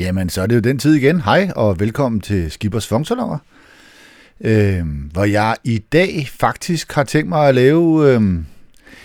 Jamen, 0.00 0.28
så 0.28 0.42
er 0.42 0.46
det 0.46 0.54
jo 0.54 0.60
den 0.60 0.78
tid 0.78 0.94
igen. 0.94 1.20
Hej, 1.20 1.50
og 1.56 1.80
velkommen 1.80 2.20
til 2.20 2.50
Skibers 2.50 2.86
Funktionover, 2.86 3.38
Øh, 4.44 4.84
hvor 5.12 5.24
jeg 5.24 5.56
i 5.64 5.78
dag 5.78 6.28
faktisk 6.38 6.92
har 6.92 7.04
tænkt 7.04 7.28
mig 7.28 7.48
at 7.48 7.54
lave... 7.54 8.14
Øh, 8.14 8.22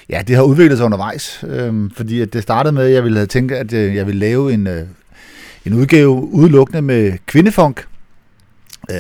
ja, 0.10 0.22
det 0.28 0.36
har 0.36 0.44
udviklet 0.44 0.78
sig 0.78 0.86
undervejs, 0.86 1.44
øh, 1.48 1.92
fordi 1.96 2.22
at 2.22 2.34
det 2.34 2.44
startede 2.44 2.74
med, 2.74 2.86
at 2.86 2.94
jeg 2.94 3.04
ville 3.04 3.18
have 3.18 3.28
tænkt, 3.28 3.52
at 3.52 3.74
øh, 3.74 3.96
jeg 3.96 4.08
ville 4.08 4.20
lave 4.20 4.54
en, 4.54 4.68
øh, 4.68 4.88
en 5.66 5.74
udgave 5.74 6.10
udelukkende 6.10 6.82
med 6.82 7.14
kvindefunk. 7.26 7.88
Øh, 8.92 8.98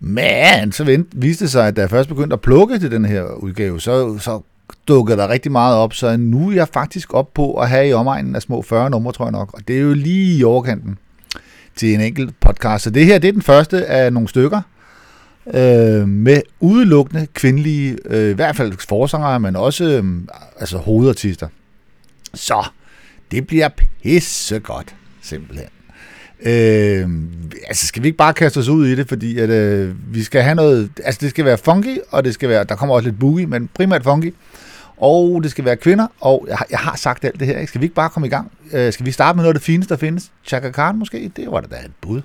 men 0.00 0.72
så 0.72 0.84
vent, 0.84 1.08
viste 1.12 1.44
det 1.44 1.52
sig, 1.52 1.66
at 1.66 1.76
da 1.76 1.80
jeg 1.80 1.90
først 1.90 2.08
begyndte 2.08 2.34
at 2.34 2.40
plukke 2.40 2.78
til 2.78 2.90
den 2.90 3.04
her 3.04 3.24
udgave, 3.24 3.80
så, 3.80 4.18
så 4.18 4.40
dukket 4.88 5.18
der 5.18 5.28
rigtig 5.28 5.52
meget 5.52 5.76
op, 5.76 5.94
så 5.94 6.16
nu 6.16 6.50
er 6.50 6.54
jeg 6.54 6.68
faktisk 6.68 7.14
op 7.14 7.34
på 7.34 7.54
at 7.54 7.68
have 7.68 7.88
i 7.88 7.92
omegnen 7.92 8.36
af 8.36 8.42
små 8.42 8.62
40 8.62 8.90
numre, 8.90 9.12
tror 9.12 9.24
jeg 9.24 9.32
nok, 9.32 9.54
og 9.54 9.68
det 9.68 9.76
er 9.76 9.80
jo 9.80 9.94
lige 9.94 10.38
i 10.38 10.44
overkanten 10.44 10.98
til 11.76 11.94
en 11.94 12.00
enkelt 12.00 12.40
podcast. 12.40 12.84
Så 12.84 12.90
det 12.90 13.06
her, 13.06 13.18
det 13.18 13.28
er 13.28 13.32
den 13.32 13.42
første 13.42 13.86
af 13.86 14.12
nogle 14.12 14.28
stykker, 14.28 14.60
øh, 15.46 16.08
med 16.08 16.40
udelukkende 16.60 17.26
kvindelige, 17.34 17.98
øh, 18.04 18.30
i 18.30 18.34
hvert 18.34 18.56
fald 18.56 18.72
forsangere, 18.88 19.40
men 19.40 19.56
også 19.56 19.84
øh, 19.84 20.04
altså 20.60 20.78
hovedartister. 20.78 21.48
Så 22.34 22.64
det 23.30 23.46
bliver 23.46 23.68
pissegodt, 24.02 24.94
simpelthen. 25.22 25.68
Øh, 26.44 27.08
altså 27.68 27.86
skal 27.86 28.02
vi 28.02 28.08
ikke 28.08 28.18
bare 28.18 28.34
kaste 28.34 28.58
os 28.58 28.68
ud 28.68 28.86
i 28.86 28.94
det, 28.94 29.08
fordi 29.08 29.38
at, 29.38 29.50
øh, 29.50 29.94
vi 30.14 30.22
skal 30.22 30.42
have 30.42 30.54
noget, 30.54 30.90
altså 31.04 31.18
det 31.22 31.30
skal 31.30 31.44
være 31.44 31.58
funky, 31.58 31.98
og 32.10 32.24
det 32.24 32.34
skal 32.34 32.48
være, 32.48 32.64
der 32.64 32.74
kommer 32.74 32.94
også 32.94 33.08
lidt 33.08 33.18
boogie, 33.18 33.46
men 33.46 33.68
primært 33.74 34.02
funky, 34.02 34.34
og 34.96 35.40
det 35.42 35.50
skal 35.50 35.64
være 35.64 35.76
kvinder, 35.76 36.06
og 36.20 36.46
jeg 36.48 36.56
har, 36.56 36.66
jeg 36.70 36.78
har 36.78 36.96
sagt 36.96 37.24
alt 37.24 37.40
det 37.40 37.46
her, 37.48 37.58
ikke? 37.58 37.68
skal 37.68 37.80
vi 37.80 37.84
ikke 37.84 37.94
bare 37.94 38.10
komme 38.10 38.26
i 38.26 38.30
gang? 38.30 38.52
Øh, 38.72 38.92
skal 38.92 39.06
vi 39.06 39.12
starte 39.12 39.36
med 39.36 39.42
noget 39.42 39.54
af 39.54 39.60
det 39.60 39.66
fineste, 39.66 39.94
der 39.94 40.00
findes? 40.00 40.32
Chaka 40.44 40.70
Khan 40.70 40.96
måske? 40.96 41.32
Det 41.36 41.50
var 41.50 41.60
da 41.60 41.76
et 41.76 41.92
bud. 42.00 42.22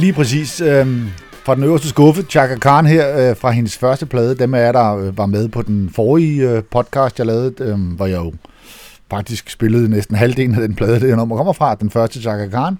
Lige 0.00 0.12
præcis. 0.12 0.60
Øhm, 0.60 1.06
fra 1.44 1.54
den 1.54 1.64
øverste 1.64 1.88
skuffe, 1.88 2.22
Chaka 2.22 2.56
Khan 2.56 2.86
her, 2.86 3.30
øh, 3.30 3.36
fra 3.36 3.50
hendes 3.50 3.78
første 3.78 4.06
plade, 4.06 4.34
dem 4.34 4.54
er 4.54 4.72
der 4.72 4.96
øh, 4.96 5.18
var 5.18 5.26
med 5.26 5.48
på 5.48 5.62
den 5.62 5.90
forrige 5.94 6.50
øh, 6.50 6.62
podcast, 6.70 7.18
jeg 7.18 7.26
lavede, 7.26 7.54
øh, 7.60 7.78
hvor 7.96 8.06
jeg 8.06 8.16
jo 8.16 8.32
faktisk 9.10 9.50
spillede 9.50 9.88
næsten 9.88 10.16
halvdelen 10.16 10.54
af 10.54 10.60
den 10.60 10.74
plade, 10.74 11.00
det 11.00 11.16
nummer 11.16 11.36
kommer 11.36 11.52
fra, 11.52 11.74
den 11.74 11.90
første 11.90 12.20
Chaka 12.20 12.48
Khan. 12.48 12.78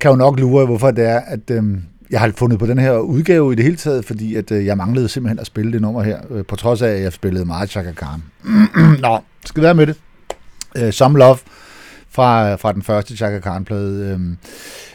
Kan 0.00 0.10
jo 0.10 0.16
nok 0.16 0.40
lure, 0.40 0.66
hvorfor 0.66 0.90
det 0.90 1.04
er, 1.04 1.20
at 1.20 1.50
øh, 1.50 1.62
jeg 2.10 2.20
har 2.20 2.32
fundet 2.36 2.58
på 2.58 2.66
den 2.66 2.78
her 2.78 2.98
udgave 2.98 3.52
i 3.52 3.56
det 3.56 3.64
hele 3.64 3.76
taget, 3.76 4.04
fordi 4.04 4.34
at 4.34 4.50
øh, 4.50 4.66
jeg 4.66 4.76
manglede 4.76 5.08
simpelthen 5.08 5.38
at 5.38 5.46
spille 5.46 5.72
det 5.72 5.82
nummer 5.82 6.02
her, 6.02 6.18
øh, 6.30 6.44
på 6.44 6.56
trods 6.56 6.82
af, 6.82 6.88
at 6.90 7.02
jeg 7.02 7.12
spillede 7.12 7.44
meget 7.44 7.70
Chaka 7.70 7.92
Khan. 7.92 8.22
Nå, 9.02 9.18
skal 9.44 9.62
være 9.62 9.74
med 9.74 9.86
det. 9.86 9.96
Øh, 10.76 10.92
Some 10.92 11.18
Love 11.18 11.38
fra, 12.10 12.54
fra 12.54 12.72
den 12.72 12.82
første 12.82 13.16
Chaka 13.16 13.38
Khan-plade. 13.38 14.18
Øh, 14.18 14.36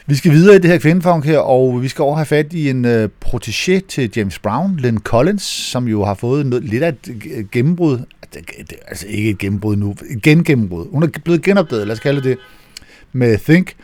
vi 0.07 0.15
skal 0.15 0.31
videre 0.31 0.55
i 0.55 0.59
det 0.59 0.69
her 0.71 0.77
kvindefunk 0.77 1.25
her, 1.25 1.39
og 1.39 1.81
vi 1.81 1.87
skal 1.87 2.03
over 2.03 2.15
have 2.15 2.25
fat 2.25 2.53
i 2.53 2.69
en 2.69 2.85
øh, 2.85 3.09
protégé 3.25 3.79
til 3.87 4.11
James 4.15 4.39
Brown, 4.39 4.75
Lynn 4.77 4.97
Collins, 4.97 5.43
som 5.43 5.87
jo 5.87 6.05
har 6.05 6.13
fået 6.13 6.45
noget, 6.45 6.63
lidt 6.63 6.83
af 6.83 6.95
et 7.05 7.51
gennembrud. 7.51 7.99
Altså 8.87 9.05
ikke 9.07 9.29
et 9.29 9.37
gennembrud 9.37 9.75
nu, 9.75 9.95
et 10.09 10.21
gengennembrud. 10.21 10.91
Hun 10.91 11.03
er 11.03 11.07
blevet 11.23 11.41
genopdaget, 11.41 11.87
lad 11.87 11.93
os 11.93 11.99
kalde 11.99 12.29
det, 12.29 12.37
med 13.13 13.37
Think. 13.37 13.75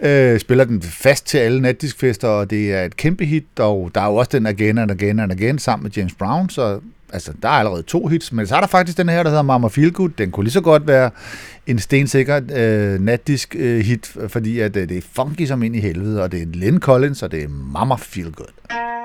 Øh, 0.00 0.40
spiller 0.40 0.64
den 0.64 0.82
fast 0.82 1.26
til 1.26 1.38
alle 1.38 1.60
natdiskfester, 1.60 2.28
og 2.28 2.50
det 2.50 2.72
er 2.72 2.84
et 2.84 2.96
kæmpe 2.96 3.24
hit, 3.24 3.44
og 3.58 3.90
der 3.94 4.00
er 4.00 4.06
jo 4.06 4.14
også 4.14 4.30
den 4.32 4.46
Again 4.46 4.78
and 4.78 4.90
Again 4.90 5.20
and 5.20 5.32
Again 5.32 5.58
sammen 5.58 5.82
med 5.82 5.90
James 5.96 6.14
Brown, 6.14 6.50
så 6.50 6.80
altså, 7.12 7.32
der 7.42 7.48
er 7.48 7.52
allerede 7.52 7.82
to 7.82 8.06
hits, 8.06 8.32
men 8.32 8.46
så 8.46 8.56
er 8.56 8.60
der 8.60 8.66
faktisk 8.66 8.98
den 8.98 9.08
her, 9.08 9.22
der 9.22 9.30
hedder 9.30 9.42
Mama 9.42 9.68
Feel 9.68 9.92
Good. 9.92 10.10
Den 10.18 10.30
kunne 10.30 10.44
lige 10.44 10.52
så 10.52 10.60
godt 10.60 10.86
være 10.86 11.10
en 11.66 11.78
stensikker 11.78 12.40
øh, 12.54 13.00
natdisk 13.00 13.56
øh, 13.58 13.80
hit, 13.80 14.16
fordi 14.28 14.60
at, 14.60 14.76
øh, 14.76 14.88
det 14.88 14.96
er 14.96 15.02
funky 15.16 15.46
som 15.46 15.62
ind 15.62 15.76
i 15.76 15.80
helvede, 15.80 16.22
og 16.22 16.32
det 16.32 16.42
er 16.42 16.46
Lynn 16.46 16.80
Collins, 16.80 17.22
og 17.22 17.32
det 17.32 17.42
er 17.42 17.48
Mama 17.48 17.94
Feel 17.94 18.32
Good. 18.32 19.01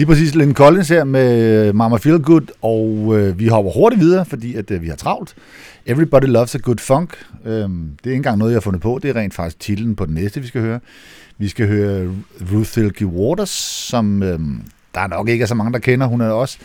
Lige 0.00 0.06
præcis 0.06 0.34
Lynn 0.34 0.54
Collins 0.54 0.88
her 0.88 1.04
med 1.04 1.66
øh, 1.68 1.74
Mama 1.74 1.96
Feel 1.96 2.22
Good, 2.22 2.42
og 2.62 3.18
øh, 3.18 3.38
vi 3.38 3.46
hopper 3.46 3.72
hurtigt 3.72 4.00
videre, 4.00 4.24
fordi 4.24 4.54
at, 4.54 4.70
øh, 4.70 4.82
vi 4.82 4.88
har 4.88 4.96
travlt. 4.96 5.34
Everybody 5.86 6.24
Loves 6.24 6.54
a 6.54 6.58
Good 6.58 6.78
Funk. 6.78 7.14
Øhm, 7.44 7.90
det 7.96 8.06
er 8.06 8.10
ikke 8.10 8.16
engang 8.16 8.38
noget, 8.38 8.52
jeg 8.52 8.56
har 8.56 8.60
fundet 8.60 8.82
på. 8.82 8.98
Det 9.02 9.10
er 9.10 9.16
rent 9.16 9.34
faktisk 9.34 9.60
titlen 9.60 9.96
på 9.96 10.06
den 10.06 10.14
næste, 10.14 10.40
vi 10.40 10.46
skal 10.46 10.60
høre. 10.60 10.80
Vi 11.38 11.48
skal 11.48 11.66
høre 11.68 12.14
Ruth 12.52 12.68
Silky 12.68 13.04
Waters, 13.04 13.50
som 13.88 14.22
øh, 14.22 14.38
der 14.94 15.00
er 15.00 15.06
nok 15.06 15.28
ikke 15.28 15.42
er 15.42 15.46
så 15.46 15.54
mange, 15.54 15.72
der 15.72 15.78
kender. 15.78 16.06
Hun 16.06 16.20
er 16.20 16.28
også 16.28 16.58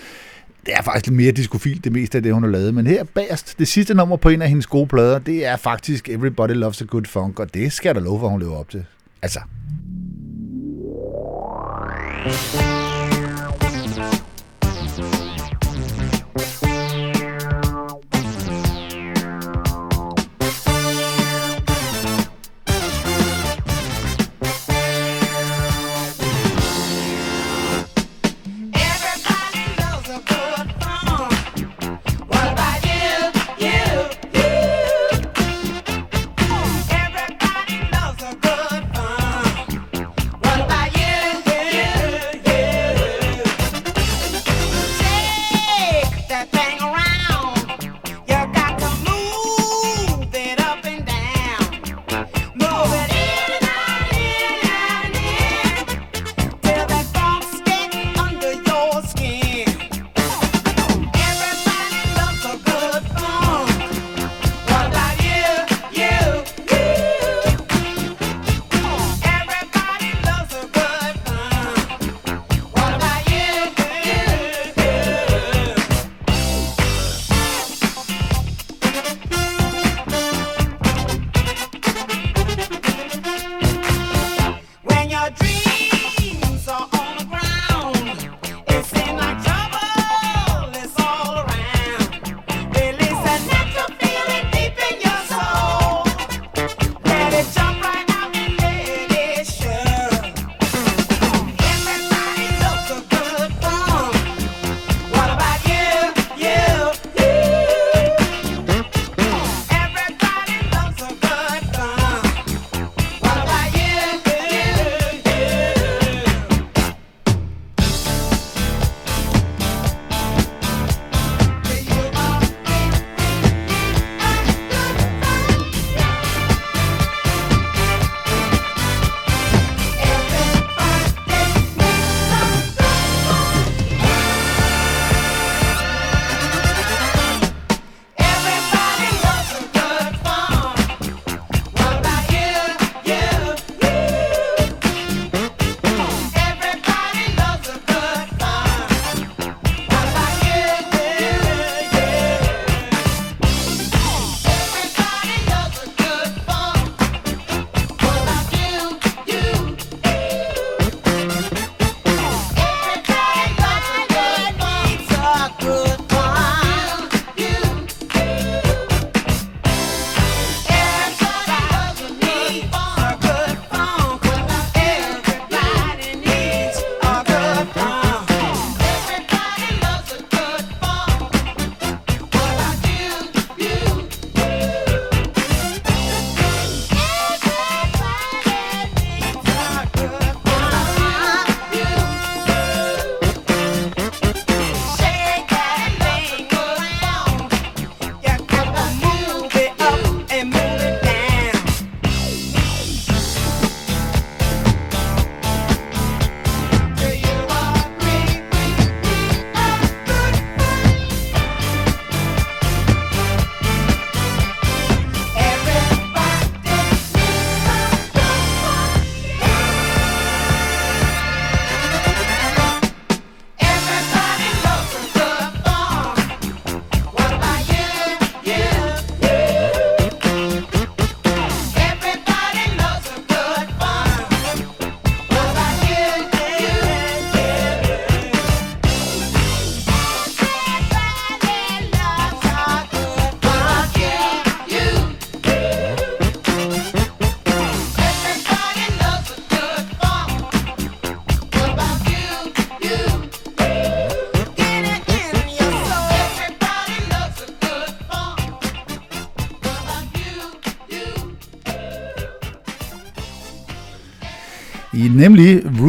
det 0.65 0.73
er 0.73 0.81
faktisk 0.81 1.05
lidt 1.05 1.15
mere 1.15 1.31
diskofil, 1.31 1.83
det 1.83 1.91
meste 1.91 2.17
af 2.17 2.23
det, 2.23 2.33
hun 2.33 2.43
har 2.43 2.49
lavet. 2.49 2.73
Men 2.73 2.87
her 2.87 3.03
bagerst, 3.03 3.59
det 3.59 3.67
sidste 3.67 3.93
nummer 3.93 4.17
på 4.17 4.29
en 4.29 4.41
af 4.41 4.49
hendes 4.49 4.67
gode 4.67 4.87
plader, 4.87 5.19
det 5.19 5.45
er 5.45 5.57
faktisk 5.57 6.09
Everybody 6.09 6.51
Loves 6.51 6.81
a 6.81 6.85
Good 6.85 7.05
Funk, 7.05 7.39
og 7.39 7.53
det 7.53 7.71
skal 7.71 7.95
der 7.95 8.01
love 8.01 8.19
for, 8.19 8.27
hun 8.27 8.39
lever 8.39 8.55
op 8.55 8.69
til. 8.69 8.85
Altså. 9.21 9.39
I 12.71 12.74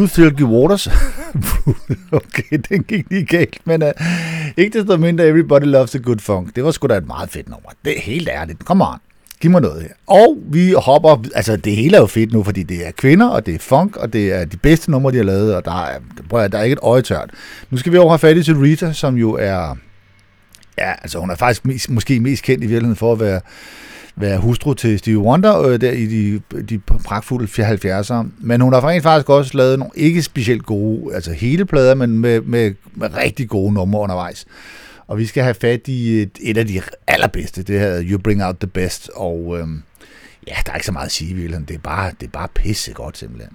Filthy 0.09 0.43
Waters. 0.43 0.89
okay, 2.13 2.59
den 2.69 2.83
gik 2.83 3.07
lige 3.11 3.27
galt, 3.27 3.59
men 3.65 3.83
uh, 3.83 3.89
ikke 4.57 4.79
desto 4.79 4.97
mindre 4.97 5.27
Everybody 5.27 5.65
Loves 5.65 5.95
a 5.95 5.99
Good 5.99 6.19
Funk. 6.19 6.57
Det 6.57 6.65
var 6.65 6.71
sgu 6.71 6.87
da 6.87 6.97
et 6.97 7.07
meget 7.07 7.31
fedt 7.31 7.49
nummer. 7.49 7.71
Det 7.85 7.97
er 7.97 8.01
helt 8.01 8.29
ærligt. 8.29 8.65
Kom 8.65 8.81
on. 8.81 8.99
Giv 9.41 9.51
mig 9.51 9.61
noget 9.61 9.83
her. 9.83 9.89
Og 10.07 10.39
vi 10.47 10.73
hopper, 10.73 11.25
altså 11.35 11.57
det 11.57 11.77
hele 11.77 11.97
er 11.97 12.01
jo 12.01 12.07
fedt 12.07 12.33
nu, 12.33 12.43
fordi 12.43 12.63
det 12.63 12.87
er 12.87 12.91
kvinder, 12.91 13.29
og 13.29 13.47
det 13.47 13.55
er 13.55 13.59
funk, 13.59 13.97
og 13.97 14.13
det 14.13 14.33
er 14.33 14.45
de 14.45 14.57
bedste 14.57 14.91
numre, 14.91 15.13
de 15.13 15.17
har 15.17 15.25
lavet, 15.25 15.55
og 15.55 15.65
der 15.65 15.85
er, 15.85 15.99
prøv 16.29 16.49
der 16.49 16.59
er 16.59 16.63
ikke 16.63 16.73
et 16.73 16.79
øje 16.83 17.03
tørt. 17.03 17.31
Nu 17.71 17.77
skal 17.77 17.93
vi 17.93 17.99
over 17.99 18.11
have 18.11 18.19
fat 18.19 18.37
i 18.37 18.43
til 18.43 18.57
Rita, 18.57 18.93
som 18.93 19.17
jo 19.17 19.33
er, 19.33 19.77
ja, 20.79 20.93
altså 21.03 21.19
hun 21.19 21.31
er 21.31 21.35
faktisk 21.35 21.65
mest, 21.65 21.91
måske 21.91 22.21
mest 22.21 22.43
kendt 22.43 22.65
i 22.65 22.67
virkeligheden 22.67 22.97
for 22.97 23.13
at 23.13 23.21
være 23.21 23.41
være 24.17 24.39
hustru 24.39 24.75
til 24.75 24.99
Stevie 24.99 25.19
Wonder 25.19 25.63
øh, 25.63 25.81
der 25.81 25.91
i 25.93 26.07
de, 26.07 26.41
de 26.63 26.79
pragtfulde 26.79 27.49
70'ere. 27.75 28.27
Men 28.39 28.61
hun 28.61 28.73
har 28.73 28.89
rent 28.89 29.03
faktisk 29.03 29.29
også 29.29 29.57
lavet 29.57 29.79
nogle 29.79 29.93
ikke 29.95 30.23
specielt 30.23 30.67
gode, 30.67 31.15
altså 31.15 31.33
hele 31.33 31.65
plader, 31.65 31.95
men 31.95 32.19
med, 32.19 32.41
med, 32.41 32.75
med 32.95 33.15
rigtig 33.17 33.49
gode 33.49 33.73
numre 33.73 34.01
undervejs. 34.01 34.47
Og 35.07 35.19
vi 35.19 35.27
skal 35.27 35.43
have 35.43 35.55
fat 35.55 35.89
i 35.89 36.23
et, 36.23 36.39
et 36.41 36.57
af 36.57 36.67
de 36.67 36.81
allerbedste, 37.07 37.63
det 37.63 37.81
her 37.81 38.03
You 38.03 38.19
Bring 38.19 38.45
Out 38.45 38.57
The 38.57 38.67
Best, 38.67 39.11
og 39.15 39.57
øh, 39.59 39.67
ja, 40.47 40.55
der 40.67 40.73
er 40.73 40.77
ikke 40.77 40.87
så 40.87 40.93
meget 40.93 41.07
at 41.07 41.13
sige 41.13 41.45
i 41.45 41.47
Det 41.47 41.71
er 41.71 41.79
bare, 41.79 42.11
det 42.21 42.27
er 42.27 42.31
bare 42.31 42.49
pisse 42.55 42.93
godt 42.93 43.19
simpelthen. 43.19 43.51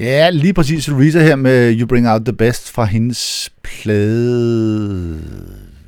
Ja, 0.00 0.30
lige 0.30 0.54
præcis 0.54 0.88
Louisa 0.88 1.20
her 1.22 1.36
med 1.36 1.78
You 1.80 1.86
Bring 1.86 2.08
Out 2.08 2.22
The 2.24 2.32
Best 2.32 2.70
fra 2.70 2.84
hendes 2.84 3.52
plade. 3.62 5.20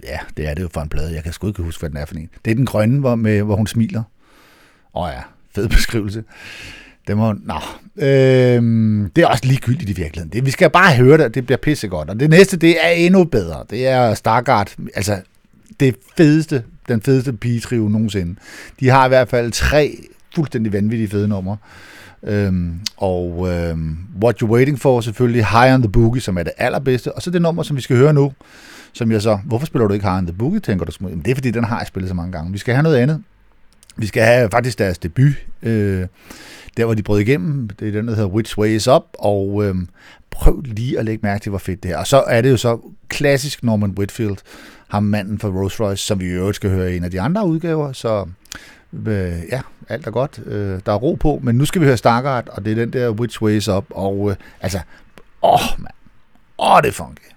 Ja, 0.04 0.18
det 0.36 0.48
er 0.48 0.54
det 0.54 0.62
jo 0.62 0.68
for 0.74 0.80
en 0.80 0.88
plade. 0.88 1.14
Jeg 1.14 1.22
kan 1.22 1.32
sgu 1.32 1.48
ikke 1.48 1.62
huske, 1.62 1.80
hvad 1.80 1.90
den 1.90 1.98
er 1.98 2.04
for 2.04 2.14
en. 2.14 2.28
Det 2.44 2.50
er 2.50 2.54
den 2.54 2.66
grønne, 2.66 3.00
hvor, 3.00 3.14
med, 3.14 3.42
hvor 3.42 3.56
hun 3.56 3.66
smiler. 3.66 4.02
Åh 4.94 5.10
ja, 5.14 5.20
fed 5.54 5.68
beskrivelse. 5.68 6.24
Det 7.06 7.16
må, 7.16 7.32
nå. 7.32 7.54
Øhm, 8.06 9.10
det 9.16 9.24
er 9.24 9.26
også 9.26 9.44
ligegyldigt 9.46 9.90
i 9.90 9.92
virkeligheden. 9.92 10.32
Det, 10.32 10.46
vi 10.46 10.50
skal 10.50 10.70
bare 10.70 10.96
høre 10.96 11.18
det, 11.18 11.34
det 11.34 11.46
bliver 11.46 11.58
pissegodt. 11.58 12.10
Og 12.10 12.20
det 12.20 12.30
næste, 12.30 12.56
det 12.56 12.86
er 12.86 12.90
endnu 12.90 13.24
bedre. 13.24 13.64
Det 13.70 13.86
er 13.86 14.14
Stargard. 14.14 14.74
Altså, 14.94 15.20
det 15.80 15.96
fedeste, 16.16 16.64
den 16.88 17.02
fedeste 17.02 17.32
pigetrio 17.32 17.88
nogensinde. 17.88 18.36
De 18.80 18.88
har 18.88 19.04
i 19.04 19.08
hvert 19.08 19.28
fald 19.28 19.52
tre 19.52 19.98
fuldstændig 20.34 20.72
vanvittige 20.72 21.08
fede 21.08 21.28
numre. 21.28 21.56
Øhm, 22.26 22.80
og 22.96 23.48
øhm, 23.50 23.96
What 24.22 24.42
You're 24.42 24.46
Waiting 24.46 24.80
For 24.80 25.00
selvfølgelig, 25.00 25.46
High 25.46 25.74
on 25.74 25.82
the 25.82 25.92
Boogie, 25.92 26.20
som 26.20 26.38
er 26.38 26.42
det 26.42 26.52
allerbedste, 26.58 27.12
og 27.12 27.22
så 27.22 27.30
det 27.30 27.42
nummer, 27.42 27.62
som 27.62 27.76
vi 27.76 27.80
skal 27.80 27.96
høre 27.96 28.12
nu, 28.12 28.32
som 28.92 29.12
jeg 29.12 29.22
så, 29.22 29.38
hvorfor 29.44 29.66
spiller 29.66 29.88
du 29.88 29.94
ikke 29.94 30.06
High 30.06 30.18
on 30.18 30.26
the 30.26 30.36
Boogie, 30.36 30.60
tænker 30.60 30.84
du? 30.84 30.92
Jamen, 31.00 31.22
det 31.24 31.30
er 31.30 31.34
fordi, 31.34 31.50
den 31.50 31.64
har 31.64 31.78
jeg 31.78 31.86
spillet 31.86 32.08
så 32.08 32.14
mange 32.14 32.32
gange. 32.32 32.52
Vi 32.52 32.58
skal 32.58 32.74
have 32.74 32.82
noget 32.82 32.96
andet. 32.96 33.22
Vi 33.96 34.06
skal 34.06 34.22
have 34.22 34.50
faktisk 34.50 34.78
deres 34.78 34.98
debut. 34.98 35.32
Øh, 35.62 36.06
der 36.76 36.84
hvor 36.84 36.94
de 36.94 37.02
brød 37.02 37.20
igennem, 37.20 37.68
det 37.68 37.88
er 37.88 37.92
den, 37.92 38.08
der 38.08 38.14
hedder 38.14 38.28
Which 38.28 38.58
Way 38.58 38.68
Is 38.68 38.88
Up, 38.88 39.02
og 39.18 39.64
øhm, 39.64 39.88
prøv 40.30 40.60
lige 40.60 40.98
at 40.98 41.04
lægge 41.04 41.20
mærke 41.22 41.42
til, 41.42 41.50
hvor 41.50 41.58
fedt 41.58 41.82
det 41.82 41.90
er. 41.90 41.96
Og 41.96 42.06
så 42.06 42.20
er 42.26 42.40
det 42.40 42.50
jo 42.50 42.56
så 42.56 42.78
klassisk 43.08 43.64
Norman 43.64 43.94
Whitfield, 43.98 44.36
ham 44.88 45.02
manden 45.02 45.38
fra 45.38 45.48
Rolls 45.48 45.80
Royce, 45.80 46.06
som 46.06 46.20
vi 46.20 46.24
i 46.24 46.28
øvrigt 46.28 46.56
skal 46.56 46.70
høre 46.70 46.92
i 46.92 46.96
en 46.96 47.04
af 47.04 47.10
de 47.10 47.20
andre 47.20 47.46
udgaver, 47.46 47.92
så 47.92 48.26
øh, 48.92 49.32
ja, 49.52 49.60
alt 49.88 50.06
er 50.06 50.10
godt. 50.10 50.40
Øh, 50.46 50.80
der 50.86 50.92
er 50.92 50.96
ro 50.96 51.14
på, 51.14 51.40
men 51.42 51.54
nu 51.54 51.64
skal 51.64 51.80
vi 51.80 51.86
høre 51.86 51.96
Stargard, 51.96 52.48
og 52.48 52.64
det 52.64 52.70
er 52.70 52.74
den 52.74 52.92
der 52.92 53.10
Which 53.10 53.42
Way 53.42 53.52
Is 53.52 53.68
Up, 53.68 53.84
og 53.90 54.30
øh, 54.30 54.36
altså, 54.60 54.80
åh, 55.42 55.60
mand, 55.78 55.94
åh, 56.58 56.82
det 56.82 56.88
er 56.88 56.92
funky. 56.92 57.31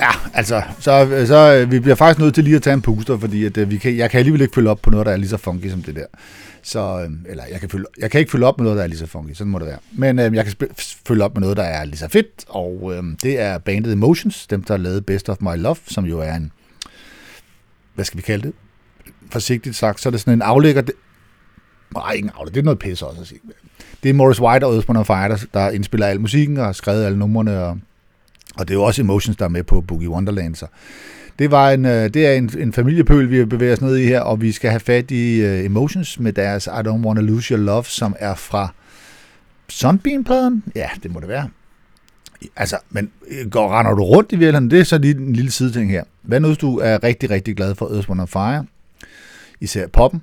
Ja, 0.00 0.10
altså, 0.34 0.62
så, 0.78 1.24
så 1.26 1.54
øh, 1.54 1.70
vi 1.70 1.80
bliver 1.80 1.94
faktisk 1.94 2.18
nødt 2.18 2.34
til 2.34 2.44
lige 2.44 2.56
at 2.56 2.62
tage 2.62 2.74
en 2.74 2.82
puster, 2.82 3.18
fordi 3.18 3.44
at, 3.44 3.56
øh, 3.56 3.70
vi 3.70 3.78
kan, 3.78 3.96
jeg 3.96 4.10
kan 4.10 4.18
alligevel 4.18 4.40
ikke 4.40 4.54
følge 4.54 4.70
op 4.70 4.78
på 4.82 4.90
noget, 4.90 5.06
der 5.06 5.12
er 5.12 5.16
lige 5.16 5.28
så 5.28 5.36
funky 5.36 5.70
som 5.70 5.82
det 5.82 5.96
der. 5.96 6.06
Så, 6.62 7.02
øh, 7.02 7.10
eller 7.30 7.44
jeg 7.50 7.60
kan, 7.60 7.70
følge, 7.70 7.86
jeg 7.98 8.10
kan 8.10 8.18
ikke 8.18 8.30
følge 8.30 8.46
op 8.46 8.58
med 8.58 8.64
noget, 8.64 8.76
der 8.76 8.82
er 8.82 8.86
lige 8.86 8.98
så 8.98 9.06
funky, 9.06 9.32
sådan 9.32 9.50
må 9.50 9.58
det 9.58 9.66
være. 9.66 9.78
Men 9.92 10.18
øh, 10.18 10.34
jeg 10.34 10.44
kan 10.44 10.54
følge 11.06 11.24
op 11.24 11.34
med 11.34 11.40
noget, 11.40 11.56
der 11.56 11.62
er 11.62 11.84
lige 11.84 11.96
så 11.96 12.08
fedt, 12.08 12.44
og 12.48 12.92
øh, 12.94 13.02
det 13.22 13.40
er 13.40 13.58
bandet 13.58 13.92
Emotions, 13.92 14.46
dem 14.46 14.64
der 14.64 14.74
har 14.74 14.78
lavet 14.78 15.06
Best 15.06 15.28
of 15.28 15.36
My 15.40 15.56
Love, 15.56 15.76
som 15.86 16.04
jo 16.04 16.18
er 16.18 16.34
en, 16.34 16.52
hvad 17.94 18.04
skal 18.04 18.16
vi 18.16 18.22
kalde 18.22 18.42
det? 18.42 18.52
Forsigtigt 19.30 19.76
sagt, 19.76 20.00
så 20.00 20.08
er 20.08 20.10
det 20.10 20.20
sådan 20.20 20.34
en 20.34 20.42
aflægger, 20.42 20.82
nej, 21.94 22.12
ingen 22.12 22.30
aflægger, 22.34 22.52
det 22.52 22.60
er 22.60 22.64
noget 22.64 22.78
pisse 22.78 23.06
også 23.06 23.20
at 23.20 23.26
sige. 23.26 23.40
Det 24.02 24.08
er 24.08 24.14
Morris 24.14 24.40
White 24.40 24.64
og 24.66 24.74
Earth, 24.74 25.06
Fire, 25.06 25.28
der, 25.28 25.38
der 25.54 25.70
indspiller 25.70 26.06
al 26.06 26.20
musikken 26.20 26.56
og 26.56 26.64
har 26.64 26.72
skrevet 26.72 27.04
alle 27.04 27.18
numrene 27.18 27.64
og 27.64 27.78
og 28.56 28.68
det 28.68 28.74
er 28.74 28.78
jo 28.78 28.82
også 28.82 29.02
Emotions, 29.02 29.36
der 29.36 29.44
er 29.44 29.48
med 29.48 29.62
på 29.62 29.80
Boogie 29.80 30.10
Wonderland. 30.10 30.54
Så 30.54 30.66
det, 31.38 31.50
var 31.50 31.70
en, 31.70 31.84
øh, 31.84 32.14
det 32.14 32.26
er 32.26 32.32
en, 32.32 32.50
en 32.58 32.72
familiepøl, 32.72 33.30
vi 33.30 33.44
bevæger 33.44 33.72
os 33.72 33.80
ned 33.80 33.96
i 33.96 34.04
her, 34.04 34.20
og 34.20 34.40
vi 34.40 34.52
skal 34.52 34.70
have 34.70 34.80
fat 34.80 35.10
i 35.10 35.42
uh, 35.44 35.64
Emotions 35.64 36.20
med 36.20 36.32
deres 36.32 36.66
I 36.66 36.70
Don't 36.70 37.06
Wanna 37.06 37.20
Lose 37.20 37.54
Your 37.54 37.62
Love, 37.62 37.84
som 37.84 38.16
er 38.18 38.34
fra 38.34 38.74
Sunbeam-pladen. 39.68 40.62
Ja, 40.74 40.88
det 41.02 41.10
må 41.10 41.20
det 41.20 41.28
være. 41.28 41.48
Altså, 42.56 42.76
men 42.90 43.10
øh, 43.28 43.50
går, 43.50 43.78
render 43.78 43.94
du 43.94 44.02
rundt 44.02 44.32
i 44.32 44.36
virkeligheden? 44.36 44.70
Det 44.70 44.80
er 44.80 44.84
så 44.84 44.98
lige 44.98 45.14
en 45.14 45.32
lille 45.32 45.50
sideting 45.50 45.90
her. 45.90 46.04
Hvad 46.22 46.40
nu, 46.40 46.46
hvis 46.46 46.58
du 46.58 46.78
er 46.78 47.02
rigtig, 47.02 47.30
rigtig 47.30 47.56
glad 47.56 47.74
for 47.74 47.94
Earth, 47.94 48.10
Wind 48.10 48.26
Fire? 48.28 48.66
Især 49.60 49.86
poppen 49.86 50.22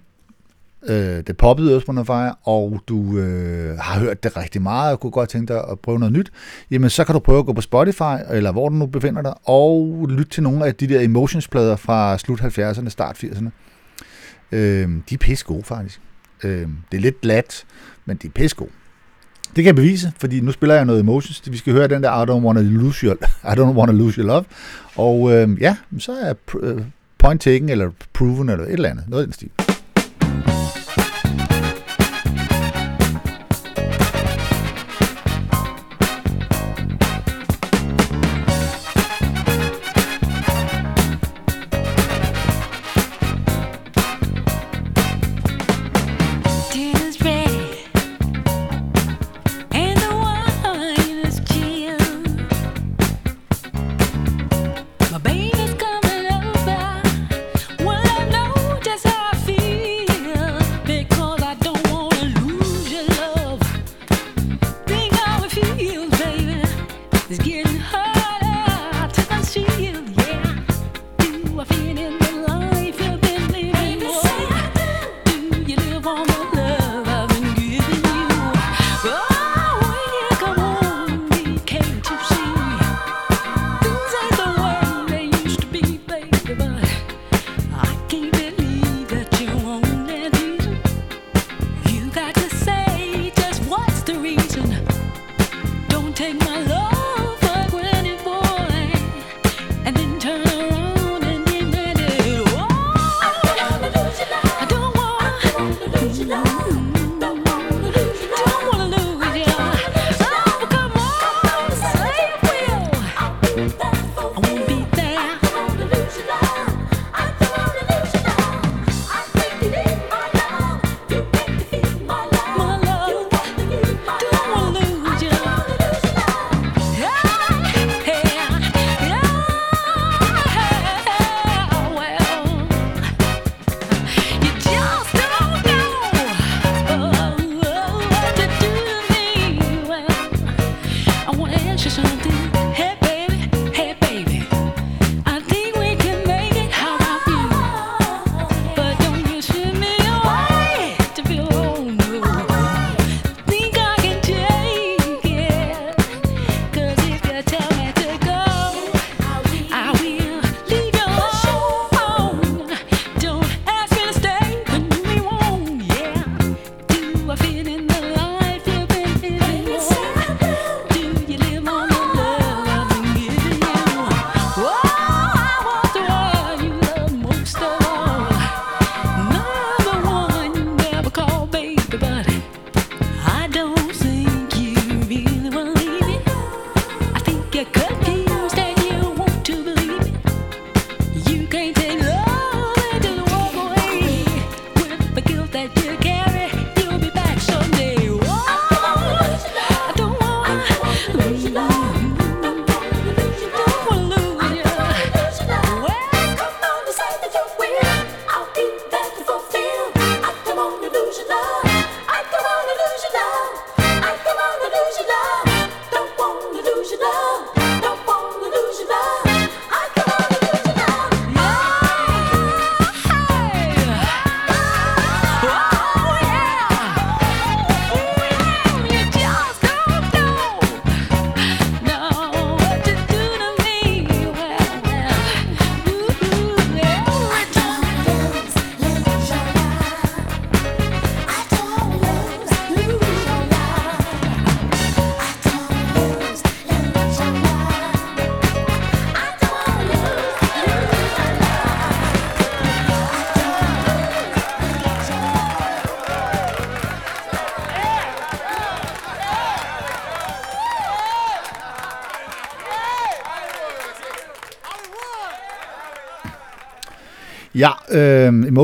øh, 0.83 1.23
det 1.27 1.37
poppede 1.37 1.75
også 1.75 1.85
på 1.85 1.91
noget 1.91 2.07
fejl, 2.07 2.33
og 2.43 2.81
du 2.87 3.17
øh, 3.17 3.77
har 3.79 3.99
hørt 3.99 4.23
det 4.23 4.37
rigtig 4.37 4.61
meget, 4.61 4.93
og 4.93 4.99
kunne 4.99 5.11
godt 5.11 5.29
tænke 5.29 5.53
dig 5.53 5.63
at 5.71 5.79
prøve 5.79 5.99
noget 5.99 6.13
nyt, 6.13 6.31
jamen 6.71 6.89
så 6.89 7.03
kan 7.03 7.13
du 7.13 7.19
prøve 7.19 7.39
at 7.39 7.45
gå 7.45 7.53
på 7.53 7.61
Spotify, 7.61 8.15
eller 8.31 8.51
hvor 8.51 8.69
du 8.69 8.75
nu 8.75 8.85
befinder 8.85 9.21
dig, 9.21 9.33
og 9.43 10.07
lytte 10.09 10.31
til 10.31 10.43
nogle 10.43 10.65
af 10.65 10.75
de 10.75 10.87
der 10.87 11.01
Emotions-plader 11.01 11.75
fra 11.75 12.17
slut 12.17 12.41
70'erne, 12.41 12.89
start 12.89 13.23
80'erne. 13.23 13.49
Øh, 14.51 14.89
de 15.09 15.13
er 15.13 15.17
pisse 15.19 15.45
gode, 15.45 15.63
faktisk. 15.63 16.01
Øh, 16.43 16.67
det 16.91 16.97
er 16.97 17.01
lidt 17.01 17.21
glat, 17.21 17.65
men 18.05 18.17
de 18.17 18.27
er 18.27 18.31
pisse 18.31 18.57
gode. 18.57 18.71
Det 19.47 19.63
kan 19.63 19.65
jeg 19.65 19.75
bevise, 19.75 20.11
fordi 20.19 20.39
nu 20.39 20.51
spiller 20.51 20.75
jeg 20.75 20.85
noget 20.85 20.99
Emotions. 20.99 21.51
Vi 21.51 21.57
skal 21.57 21.73
høre 21.73 21.87
den 21.87 22.03
der 22.03 22.23
I 22.23 22.29
don't 22.29 22.45
wanna 22.45 22.61
lose 22.61 23.05
your, 23.05 23.15
I 23.53 23.55
don't 23.59 23.77
wanna 23.77 23.91
lose 23.91 24.21
your 24.21 24.27
love. 24.27 24.45
Og 24.95 25.33
øh, 25.33 25.61
ja, 25.61 25.75
så 25.99 26.11
er 26.11 26.33
øh, 26.59 26.81
point 27.17 27.41
taken, 27.41 27.69
eller 27.69 27.91
proven, 28.13 28.49
eller 28.49 28.65
et 28.65 28.73
eller 28.73 28.89
andet. 28.89 29.05
Noget 29.07 29.23
i 29.23 29.25
den 29.25 29.33
stil. 29.33 29.66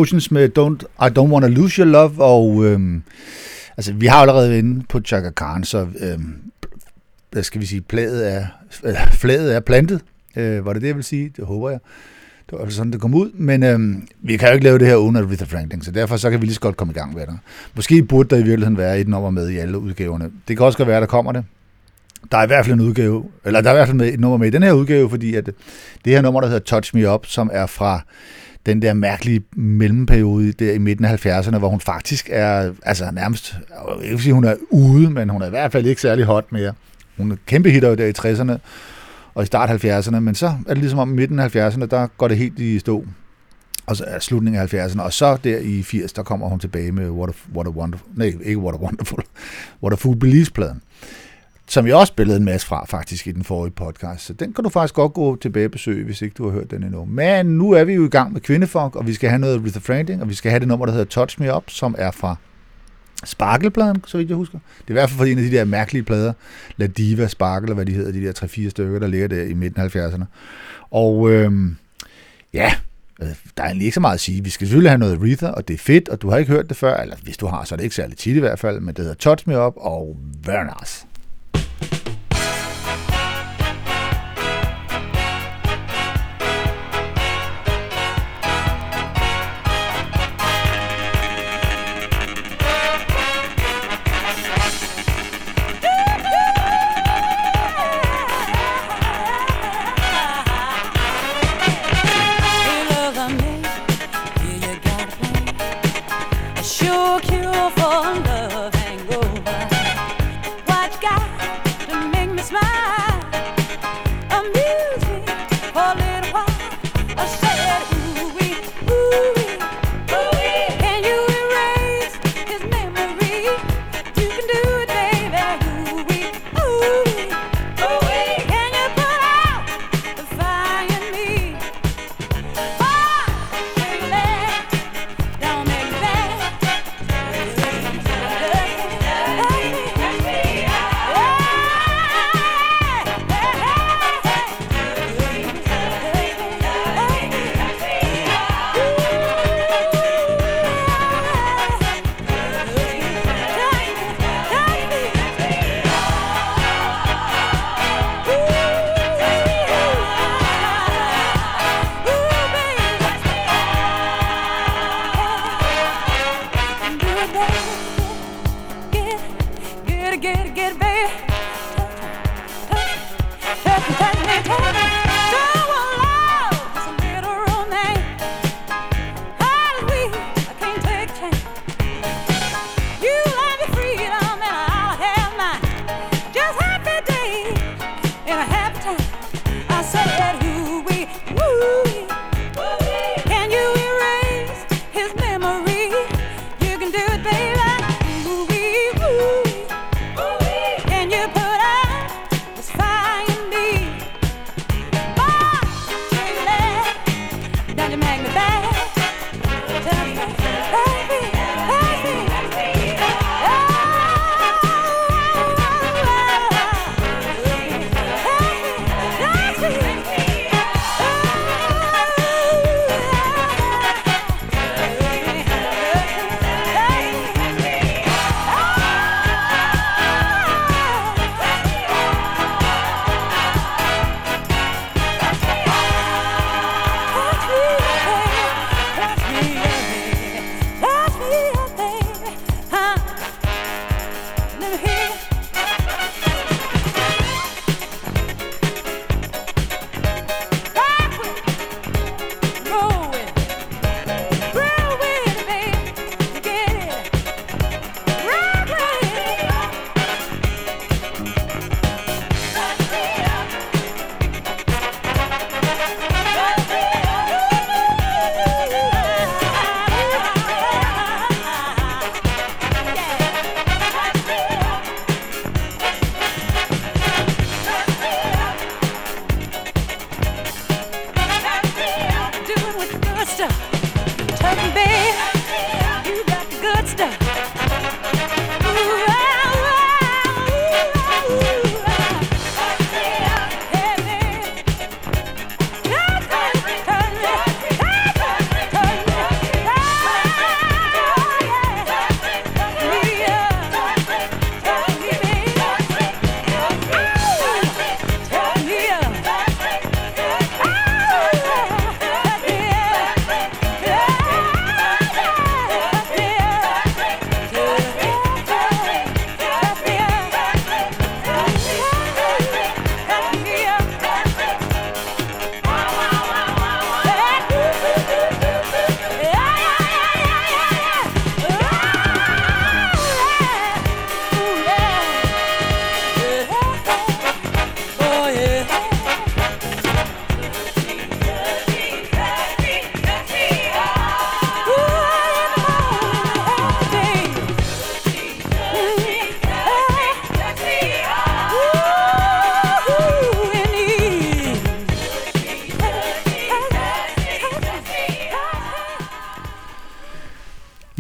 Oceans 0.04 0.32
med 0.32 0.50
don't, 0.60 1.08
I 1.08 1.10
Don't 1.20 1.32
Wanna 1.32 1.48
Lose 1.48 1.82
Your 1.82 1.92
Love, 1.92 2.24
og 2.24 2.66
øhm, 2.66 3.04
altså, 3.78 3.94
vi 3.94 4.06
har 4.06 4.18
allerede 4.18 4.50
været 4.50 4.60
inde 4.60 4.84
på 4.90 5.00
Chaka 5.00 5.30
Khan, 5.30 5.64
så 5.64 5.88
øhm, 6.00 6.36
hvad 7.32 7.44
skal 7.44 7.62
vi 7.62 7.66
sige, 7.66 7.84
flaget 7.90 8.34
er, 8.34 8.46
øh, 8.84 8.96
flaget 9.12 9.56
er 9.56 9.60
plantet. 9.60 10.02
Øh, 10.36 10.66
var 10.66 10.74
det 10.74 10.82
det, 10.82 10.88
jeg 10.88 10.96
vil 10.96 11.04
sige? 11.04 11.32
Det 11.38 11.46
håber 11.46 11.70
jeg. 11.70 11.80
Det 12.50 12.60
var 12.60 12.70
sådan, 12.70 12.92
det 12.92 13.02
kom 13.02 13.14
ud. 13.14 13.32
Men 13.34 13.64
øhm, 13.64 14.08
vi 14.22 14.38
kan 14.38 14.48
jo 14.48 14.54
ikke 14.54 14.64
lave 14.64 14.80
det 14.80 14.88
her 14.88 14.96
uden 14.96 15.16
Aretha 15.16 15.46
Franklin, 15.46 15.82
så 15.82 15.92
derfor 15.92 16.18
så 16.18 16.30
kan 16.30 16.42
vi 16.42 16.46
lige 16.46 16.54
så 16.54 16.60
godt 16.60 16.78
komme 16.78 16.92
i 16.92 16.98
gang 16.98 17.14
med 17.14 17.28
det. 17.28 17.38
Måske 17.76 18.04
burde 18.04 18.30
der 18.30 18.36
i 18.36 18.44
virkeligheden 18.44 18.78
være 18.78 19.00
et 19.00 19.08
nummer 19.08 19.30
med 19.30 19.50
i 19.50 19.58
alle 19.58 19.78
udgaverne. 19.78 20.32
Det 20.48 20.58
kan 20.58 20.66
også 20.66 20.78
godt 20.78 20.88
være, 20.88 21.02
der 21.02 21.08
kommer 21.08 21.32
det. 21.32 21.44
Der 22.32 22.38
er 22.38 22.44
i 22.44 22.48
hvert 22.48 22.66
fald 22.66 22.80
en 22.80 22.86
udgave, 22.88 23.26
eller 23.46 23.62
der 23.62 23.70
er 23.70 23.74
i 23.74 23.78
hvert 23.78 23.88
fald 23.88 24.02
et 24.02 24.20
nummer 24.20 24.38
med 24.38 24.48
i 24.48 24.52
den 24.52 24.64
her 24.64 24.74
udgave, 24.74 25.10
fordi 25.10 25.36
at 25.36 25.46
det 26.06 26.14
her 26.14 26.22
nummer, 26.22 26.42
der 26.42 26.48
hedder 26.48 26.64
Touch 26.64 26.96
Me 26.96 27.14
Up, 27.14 27.26
som 27.26 27.50
er 27.54 27.66
fra 27.66 28.02
den 28.66 28.82
der 28.82 28.94
mærkelige 28.94 29.44
mellemperiode 29.56 30.52
der 30.52 30.74
i 30.74 30.78
midten 30.78 31.06
af 31.06 31.26
70'erne, 31.26 31.58
hvor 31.58 31.70
hun 31.70 31.80
faktisk 31.80 32.30
er, 32.32 32.72
altså 32.84 33.12
nærmest, 33.12 33.58
jeg 34.04 34.12
vil 34.12 34.20
sige, 34.20 34.34
hun 34.34 34.44
er 34.44 34.56
ude, 34.70 35.10
men 35.10 35.30
hun 35.30 35.42
er 35.42 35.48
i 35.48 35.50
hvert 35.50 35.72
fald 35.72 35.86
ikke 35.86 36.02
særlig 36.02 36.26
hot 36.26 36.52
mere. 36.52 36.74
Hun 37.18 37.32
er 37.32 37.36
kæmpe 37.46 37.70
hitter 37.70 37.96
der 37.96 38.06
i 38.06 38.32
60'erne, 38.32 38.58
og 39.36 39.44
i 39.44 39.46
start 39.46 39.86
70'erne, 39.86 40.20
men 40.20 40.36
så 40.36 40.46
er 40.48 40.74
det 40.74 40.78
ligesom 40.78 41.00
om 41.00 41.12
i 41.12 41.16
midten 41.16 41.40
af 41.40 41.56
70'erne, 41.56 41.86
der 41.86 42.08
går 42.18 42.28
det 42.28 42.38
helt 42.38 42.60
i 42.60 42.80
stå. 42.80 43.06
Og 43.86 43.96
så 43.96 44.04
er 44.08 44.20
slutningen 44.20 44.62
af 44.62 44.74
70'erne, 44.74 45.02
og 45.02 45.14
så 45.14 45.38
der 45.44 45.58
i 45.58 45.84
80, 45.84 46.14
der 46.14 46.24
kommer 46.24 46.50
hun 46.50 46.60
tilbage 46.60 46.92
med 46.92 47.10
What 47.10 47.30
a, 47.30 47.34
what 47.56 47.68
a 47.68 47.70
Wonderful, 47.70 48.08
nej, 48.16 48.34
ikke 48.44 48.60
What 48.60 48.76
a 48.76 48.78
Wonderful, 48.78 49.24
What 49.84 49.94
a 49.94 49.96
Fool 49.96 50.16
Believes-pladen, 50.16 50.82
som 51.68 51.88
jeg 51.88 51.96
også 51.96 52.12
spillede 52.12 52.38
en 52.38 52.46
masse 52.46 52.68
fra 52.68 52.86
faktisk 52.86 53.28
i 53.28 53.32
den 53.32 53.44
forrige 53.44 53.72
podcast. 53.72 54.26
Så 54.26 54.34
den 54.34 54.54
kan 54.54 54.64
du 54.64 54.70
faktisk 54.70 54.94
godt 54.94 55.14
gå 55.14 55.36
tilbage 55.36 55.66
og 55.66 55.72
besøge, 55.72 56.06
hvis 56.06 56.22
ikke 56.22 56.34
du 56.34 56.44
har 56.44 56.52
hørt 56.52 56.72
den 56.72 56.84
endnu. 56.84 57.06
Men 57.06 57.46
nu 57.46 57.72
er 57.72 57.84
vi 57.84 57.94
jo 57.94 58.06
i 58.06 58.10
gang 58.10 58.34
med 58.34 58.42
Kvindefunk, 58.42 58.96
og 58.96 59.08
vi 59.08 59.14
skal 59.14 59.30
have 59.30 59.40
noget 59.40 59.64
Rita 59.66 59.80
Franklin, 59.80 60.22
og 60.22 60.30
vi 60.30 60.34
skal 60.34 60.52
have 60.52 60.60
det 60.60 60.68
nummer, 60.68 60.86
der 60.86 60.94
hedder 60.94 61.06
Touch 61.06 61.42
Me 61.42 61.56
Up, 61.56 61.64
som 61.68 61.96
er 61.98 62.12
fra 62.12 62.36
Sparklepladen, 63.26 64.04
så 64.08 64.18
vidt 64.18 64.30
jeg 64.30 64.38
husker. 64.38 64.60
Det 64.78 64.88
er 64.88 64.92
i 64.92 64.94
hvert 64.94 65.10
fald 65.10 65.18
for 65.18 65.26
en 65.26 65.38
af 65.38 65.44
de 65.44 65.52
der 65.52 65.66
mærkelige 65.66 66.04
plader. 66.04 66.34
La 66.78 66.88
Diva, 66.88 67.28
Sparkle, 67.28 67.66
eller 67.66 67.76
hvad 67.76 67.86
de 67.86 67.92
hedder, 67.92 68.12
de 68.12 68.26
der 68.26 68.68
3-4 68.68 68.70
stykker, 68.70 69.00
der 69.00 69.08
ligger 69.08 69.28
der 69.28 69.44
i 69.44 69.54
midten 69.54 69.82
af 69.82 69.96
70'erne. 69.96 70.24
Og 70.92 71.32
øhm, 71.32 71.76
ja, 72.54 72.74
øh, 73.22 73.28
der 73.58 73.64
er 73.64 73.68
egentlig 73.68 73.86
ikke 73.86 73.96
så 73.96 74.00
meget 74.00 74.14
at 74.14 74.20
sige. 74.20 74.44
Vi 74.44 74.50
skal 74.50 74.68
selvfølgelig 74.68 74.92
have 74.92 75.00
noget 75.00 75.18
Aretha, 75.18 75.48
og 75.48 75.68
det 75.68 75.74
er 75.74 75.78
fedt, 75.78 76.10
og 76.10 76.22
du 76.22 76.30
har 76.30 76.38
ikke 76.38 76.52
hørt 76.52 76.70
det 76.70 76.78
før, 76.78 76.98
eller 76.98 77.16
hvis 77.24 77.38
du 77.38 77.48
har, 77.48 77.64
så 77.64 77.76
er 77.76 77.78
det 77.78 77.84
ikke 77.84 77.96
særlig 77.96 78.18
tit 78.18 78.36
i 78.36 78.40
hvert 78.40 78.60
fald, 78.60 78.80
men 78.80 78.96
det 78.96 78.98
hedder 78.98 79.14
Touch 79.14 79.50
Me 79.50 79.66
Up 79.66 79.74
og 79.78 80.18
Very 80.46 80.66
Nice. 80.80 81.06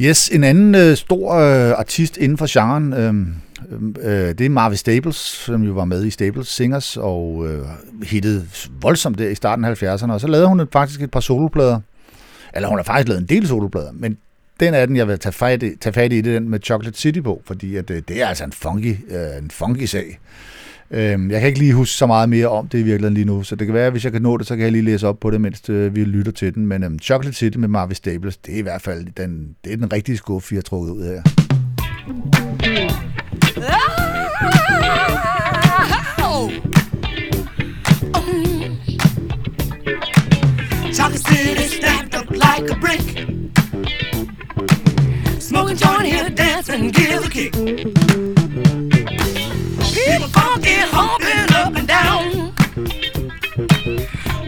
Yes, 0.03 0.29
en 0.29 0.43
anden 0.43 0.75
øh, 0.75 0.97
stor 0.97 1.33
øh, 1.33 1.71
artist 1.79 2.17
inden 2.17 2.37
for 2.37 2.45
genren, 2.49 2.93
øh, 2.93 3.13
øh, 4.01 4.29
det 4.37 4.41
er 4.41 4.49
Marvin 4.49 4.77
Staples, 4.77 5.15
som 5.15 5.63
jo 5.63 5.73
var 5.73 5.85
med 5.85 6.05
i 6.05 6.09
Staples 6.09 6.47
Singers 6.47 6.97
og 6.97 7.45
øh, 7.47 7.65
hittede 8.03 8.47
voldsomt 8.81 9.17
der 9.17 9.29
i 9.29 9.35
starten 9.35 9.65
af 9.65 9.83
70'erne. 9.83 10.11
Og 10.11 10.21
så 10.21 10.27
lavede 10.27 10.47
hun 10.47 10.59
et, 10.59 10.67
faktisk 10.71 11.01
et 11.01 11.11
par 11.11 11.19
soloplader. 11.19 11.79
Eller 12.55 12.69
hun 12.69 12.77
har 12.77 12.83
faktisk 12.83 13.07
lavet 13.07 13.21
en 13.21 13.27
del 13.27 13.47
soloplader, 13.47 13.91
men 13.93 14.17
den 14.59 14.73
er 14.73 14.85
den, 14.85 14.95
jeg 14.95 15.07
vil 15.07 15.19
tage 15.19 15.33
fat 15.33 15.63
i, 15.63 15.75
tage 15.75 15.93
fat 15.93 16.13
i, 16.13 16.21
det 16.21 16.35
er 16.35 16.39
den 16.39 16.49
med 16.49 16.59
Chocolate 16.63 16.97
City 16.97 17.19
på, 17.19 17.41
fordi 17.45 17.75
at, 17.75 17.89
øh, 17.89 18.01
det 18.07 18.21
er 18.21 18.27
altså 18.27 18.43
en 18.43 18.51
funky, 18.51 18.95
øh, 19.09 19.37
en 19.43 19.51
funky 19.51 19.85
sag. 19.85 20.19
Øhm, 20.93 21.31
jeg 21.31 21.39
kan 21.39 21.47
ikke 21.47 21.59
lige 21.59 21.73
huske 21.73 21.93
så 21.95 22.05
meget 22.05 22.29
mere 22.29 22.47
om 22.47 22.67
det 22.67 22.79
i 22.79 22.83
virkeligheden 22.83 23.13
lige 23.13 23.25
nu, 23.25 23.43
så 23.43 23.55
det 23.55 23.67
kan 23.67 23.73
være, 23.73 23.85
at 23.85 23.91
hvis 23.91 24.03
jeg 24.03 24.11
kan 24.11 24.21
nå 24.21 24.37
det, 24.37 24.47
så 24.47 24.55
kan 24.55 24.63
jeg 24.63 24.71
lige 24.71 24.81
læse 24.81 25.07
op 25.07 25.19
på 25.19 25.31
det, 25.31 25.41
mens 25.41 25.69
øh, 25.69 25.95
vi 25.95 26.03
lytter 26.03 26.31
til 26.31 26.55
den. 26.55 26.67
Men 26.67 26.83
øh, 26.83 26.99
Chocolate 26.99 27.37
City 27.37 27.57
med 27.57 27.67
Marvin 27.67 27.95
Staples, 27.95 28.37
det 28.37 28.53
er 28.53 28.57
i 28.57 28.61
hvert 28.61 28.81
fald 28.81 29.05
den, 29.17 29.55
det 29.63 29.73
er 29.73 29.77
den 29.77 29.93
rigtige 29.93 30.17
skuffe, 30.17 30.49
vi 30.49 30.55
har 30.55 30.61
trukket 30.61 30.91
ud 30.91 31.03
her. 31.03 31.21
Chocolate 40.93 41.23
City 41.23 41.75
stacked 41.77 42.15
up 42.15 42.29
like 42.31 42.69
a 42.69 42.79
brick 42.79 43.27
Smoking 45.39 45.77
joint 45.77 46.05
here, 46.05 46.29
dancing, 46.29 46.91
give 46.91 47.25
a 47.25 47.29
kick 47.29 48.22
People 50.13 50.27
funky, 50.27 50.75
humping 50.93 51.55
up 51.55 51.75
and 51.75 51.87
down. 51.87 52.53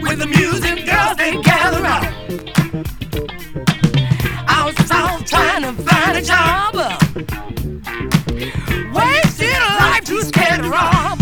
With 0.00 0.20
the 0.20 0.26
music, 0.28 0.86
girls, 0.86 1.16
they 1.16 1.42
gather 1.42 1.82
round 1.82 2.06
Out 4.46 4.76
south 4.86 5.24
trying 5.26 5.62
to 5.62 5.72
find 5.82 6.18
a 6.18 6.22
job. 6.22 6.76
Wasted 8.94 9.60
life 9.80 10.04
too 10.04 10.22
scared 10.22 10.62
to 10.62 10.70
rob. 10.70 11.20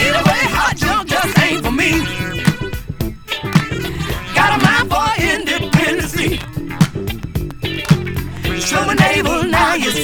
Anyway, 0.00 0.42
hot 0.56 0.76
jump 0.78 1.06
just 1.06 1.38
ain't 1.40 1.62
for 1.62 1.72
me. 1.72 1.90
Got 4.34 4.56
a 4.56 4.64
mind 4.64 4.88
for 4.88 5.08
independency. 5.22 6.38
Show 8.60 8.82
my 8.86 8.94
now 8.94 9.74
you 9.74 10.03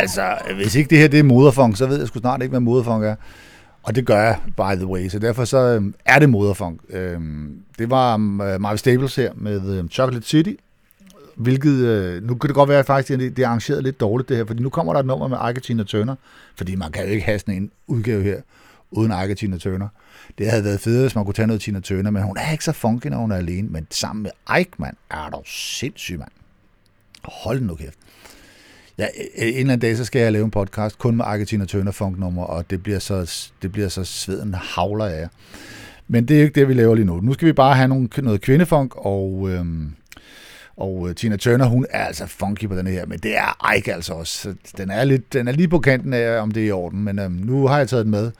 altså, 0.00 0.38
hvis 0.54 0.74
ikke 0.74 0.90
det 0.90 0.98
her 0.98 1.08
det 1.08 1.18
er 1.18 1.24
moderfunk, 1.24 1.76
så 1.76 1.86
ved 1.86 1.98
jeg 1.98 2.08
sgu 2.08 2.18
snart 2.18 2.42
ikke, 2.42 2.50
hvad 2.50 2.60
moderfunk 2.60 3.04
er. 3.04 3.14
Og 3.82 3.94
det 3.94 4.06
gør 4.06 4.22
jeg, 4.22 4.38
by 4.56 4.76
the 4.76 4.86
way. 4.86 5.08
Så 5.08 5.18
derfor 5.18 5.44
så 5.44 5.58
øhm, 5.58 5.94
er 6.04 6.18
det 6.18 6.30
moderfunk. 6.30 6.80
Øhm, 6.90 7.58
det 7.78 7.90
var 7.90 8.14
øhm, 8.14 8.40
um, 8.40 8.60
Marvel 8.60 8.78
Staples 8.78 9.16
her 9.16 9.32
med 9.36 9.78
øhm, 9.78 9.90
Chocolate 9.90 10.26
City. 10.26 10.52
Hvilket, 11.36 11.70
øh, 11.72 12.22
nu 12.22 12.34
kan 12.34 12.48
det 12.48 12.54
godt 12.54 12.68
være 12.68 12.78
at 12.78 12.86
faktisk, 12.86 13.20
det, 13.20 13.36
det 13.36 13.42
er 13.42 13.48
arrangeret 13.48 13.82
lidt 13.82 14.00
dårligt 14.00 14.28
det 14.28 14.36
her, 14.36 14.44
fordi 14.44 14.62
nu 14.62 14.68
kommer 14.68 14.92
der 14.92 15.00
et 15.00 15.06
nummer 15.06 15.28
med 15.28 15.36
Argentina 15.40 15.82
Turner, 15.82 16.14
fordi 16.56 16.74
man 16.74 16.92
kan 16.92 17.04
jo 17.04 17.10
ikke 17.10 17.24
have 17.24 17.38
sådan 17.38 17.54
en 17.54 17.70
udgave 17.86 18.22
her, 18.22 18.40
uden 18.90 19.12
Argentina 19.12 19.58
Turner. 19.58 19.88
Det 20.38 20.50
havde 20.50 20.64
været 20.64 20.80
fedt, 20.80 21.00
hvis 21.00 21.14
man 21.14 21.24
kunne 21.24 21.34
tage 21.34 21.46
noget 21.46 21.62
Tina 21.62 21.80
Turner, 21.80 22.10
men 22.10 22.22
hun 22.22 22.36
er 22.36 22.52
ikke 22.52 22.64
så 22.64 22.72
funky, 22.72 23.06
når 23.06 23.16
hun 23.18 23.32
er 23.32 23.36
alene. 23.36 23.68
Men 23.68 23.86
sammen 23.90 24.22
med 24.22 24.58
Ike, 24.60 24.70
er 25.10 25.30
du 25.30 25.42
sindssyg, 25.46 26.18
mand. 26.18 26.30
Hold 27.24 27.60
nu 27.60 27.74
kæft. 27.74 27.98
Ja, 28.98 29.06
en 29.34 29.48
eller 29.48 29.60
anden 29.60 29.78
dag, 29.78 29.96
så 29.96 30.04
skal 30.04 30.22
jeg 30.22 30.32
lave 30.32 30.44
en 30.44 30.50
podcast 30.50 30.98
kun 30.98 31.16
med 31.16 31.24
Argentina 31.24 31.64
Turner 31.64 31.92
funk 31.92 32.18
nummer, 32.18 32.42
og 32.44 32.70
det 32.70 32.82
bliver 32.82 32.98
så, 32.98 33.48
det 33.62 33.72
bliver 33.72 33.88
så 33.88 34.04
sveden 34.04 34.54
havler 34.54 35.04
af. 35.04 35.28
Men 36.08 36.28
det 36.28 36.36
er 36.38 36.42
ikke 36.42 36.60
det, 36.60 36.68
vi 36.68 36.74
laver 36.74 36.94
lige 36.94 37.04
nu. 37.04 37.20
Nu 37.20 37.32
skal 37.32 37.48
vi 37.48 37.52
bare 37.52 37.74
have 37.74 37.88
nogle, 37.88 38.08
noget 38.18 38.40
kvindefunk, 38.40 38.92
og, 38.96 39.48
øhm, 39.50 39.92
og 40.76 41.08
øh, 41.08 41.14
Tina 41.14 41.36
Turner, 41.36 41.64
hun 41.66 41.86
er 41.90 42.04
altså 42.04 42.26
funky 42.26 42.68
på 42.68 42.76
den 42.76 42.86
her, 42.86 43.06
men 43.06 43.18
det 43.18 43.36
er 43.36 43.72
Ike 43.76 43.94
altså 43.94 44.12
også. 44.12 44.54
Den 44.76 44.90
er, 44.90 45.04
lidt, 45.04 45.32
den 45.32 45.48
er 45.48 45.52
lige 45.52 45.68
på 45.68 45.78
kanten 45.78 46.12
af, 46.12 46.40
om 46.40 46.50
det 46.50 46.62
er 46.62 46.66
i 46.66 46.70
orden, 46.70 47.04
men 47.04 47.18
øhm, 47.18 47.32
nu 47.32 47.66
har 47.66 47.78
jeg 47.78 47.88
taget 47.88 48.04
den 48.04 48.10
med. 48.10 48.30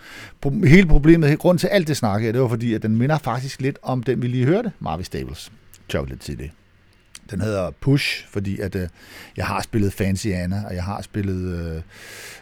Pro- 0.47 0.67
Hele 0.67 0.89
problemet, 0.89 1.39
grund 1.39 1.59
til 1.59 1.67
alt 1.67 1.89
det 1.89 1.97
snak 1.97 2.23
her, 2.23 2.33
det 2.33 2.41
var 2.41 2.49
fordi, 2.49 2.75
at 2.75 2.83
den 2.83 2.97
minder 2.97 3.19
faktisk 3.19 3.61
lidt 3.61 3.79
om 3.83 4.03
den, 4.03 4.23
vi 4.23 4.29
lige 4.29 4.45
hørte, 4.47 4.73
Marvin 4.81 5.05
Staples, 5.05 5.53
Chocolate 5.91 6.25
City. 6.25 6.47
Den 7.31 7.41
hedder 7.41 7.70
Push, 7.70 8.27
fordi 8.29 8.61
at 8.61 8.74
øh, 8.74 8.89
jeg 9.37 9.47
har 9.47 9.62
spillet 9.62 9.93
Fancy 9.93 10.27
Anna, 10.27 10.62
og 10.68 10.74
jeg 10.74 10.85
har 10.85 11.03
spillet 11.03 11.74
øh, 11.74 11.83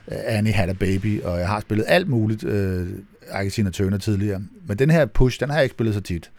Annie 0.09 0.53
Had 0.53 0.69
a 0.69 0.73
Baby, 0.73 1.23
og 1.23 1.39
jeg 1.39 1.49
har 1.49 1.61
spillet 1.61 1.85
alt 1.89 2.09
muligt 2.09 2.45
øh, 2.45 2.89
Argentina 3.31 3.71
Turner 3.71 3.99
tidligere. 3.99 4.43
Men 4.67 4.79
den 4.79 4.91
her 4.91 5.07
Push, 5.07 5.41
den 5.41 5.49
har 5.51 5.57
jeg 5.57 5.65
ikke 5.65 5.75
spillet 5.75 5.95
så 5.95 6.01
tit. 6.01 6.31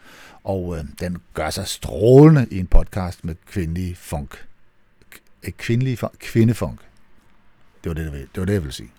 Og 0.44 0.76
øh, 0.78 0.84
den 1.00 1.16
gør 1.34 1.50
sig 1.50 1.66
strålende 1.66 2.46
i 2.50 2.58
en 2.58 2.66
podcast 2.66 3.24
med 3.24 3.34
kvindelig 3.50 3.96
funk. 3.96 4.44
K- 5.14 5.50
kvindelig 5.58 5.98
funk, 5.98 6.12
kvindefunk. 6.18 6.78
Det 7.84 7.88
var 7.90 7.94
det, 7.94 8.12
det 8.12 8.40
var 8.40 8.44
det, 8.44 8.52
jeg 8.52 8.62
ville 8.62 8.74
sige. 8.74 8.90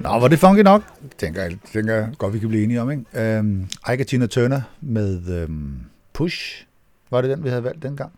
Nå, 0.00 0.08
var 0.18 0.28
det 0.28 0.38
funky 0.38 0.60
nok? 0.60 0.82
Tænker 1.18 1.42
jeg, 1.42 1.58
tænker 1.72 1.94
jeg 1.94 2.08
godt, 2.18 2.34
vi 2.34 2.38
kan 2.38 2.48
blive 2.48 2.64
enige 2.64 2.82
om, 2.82 2.90
ikke? 2.90 3.04
Øhm, 3.14 3.68
Ike 3.92 4.02
og 4.02 4.06
Tina 4.06 4.26
Turner 4.26 4.60
med 4.80 5.28
øhm, 5.28 5.80
Push, 6.12 6.66
var 7.10 7.20
det 7.20 7.30
den, 7.30 7.44
vi 7.44 7.48
havde 7.48 7.64
valgt 7.64 7.82
dengang. 7.82 8.12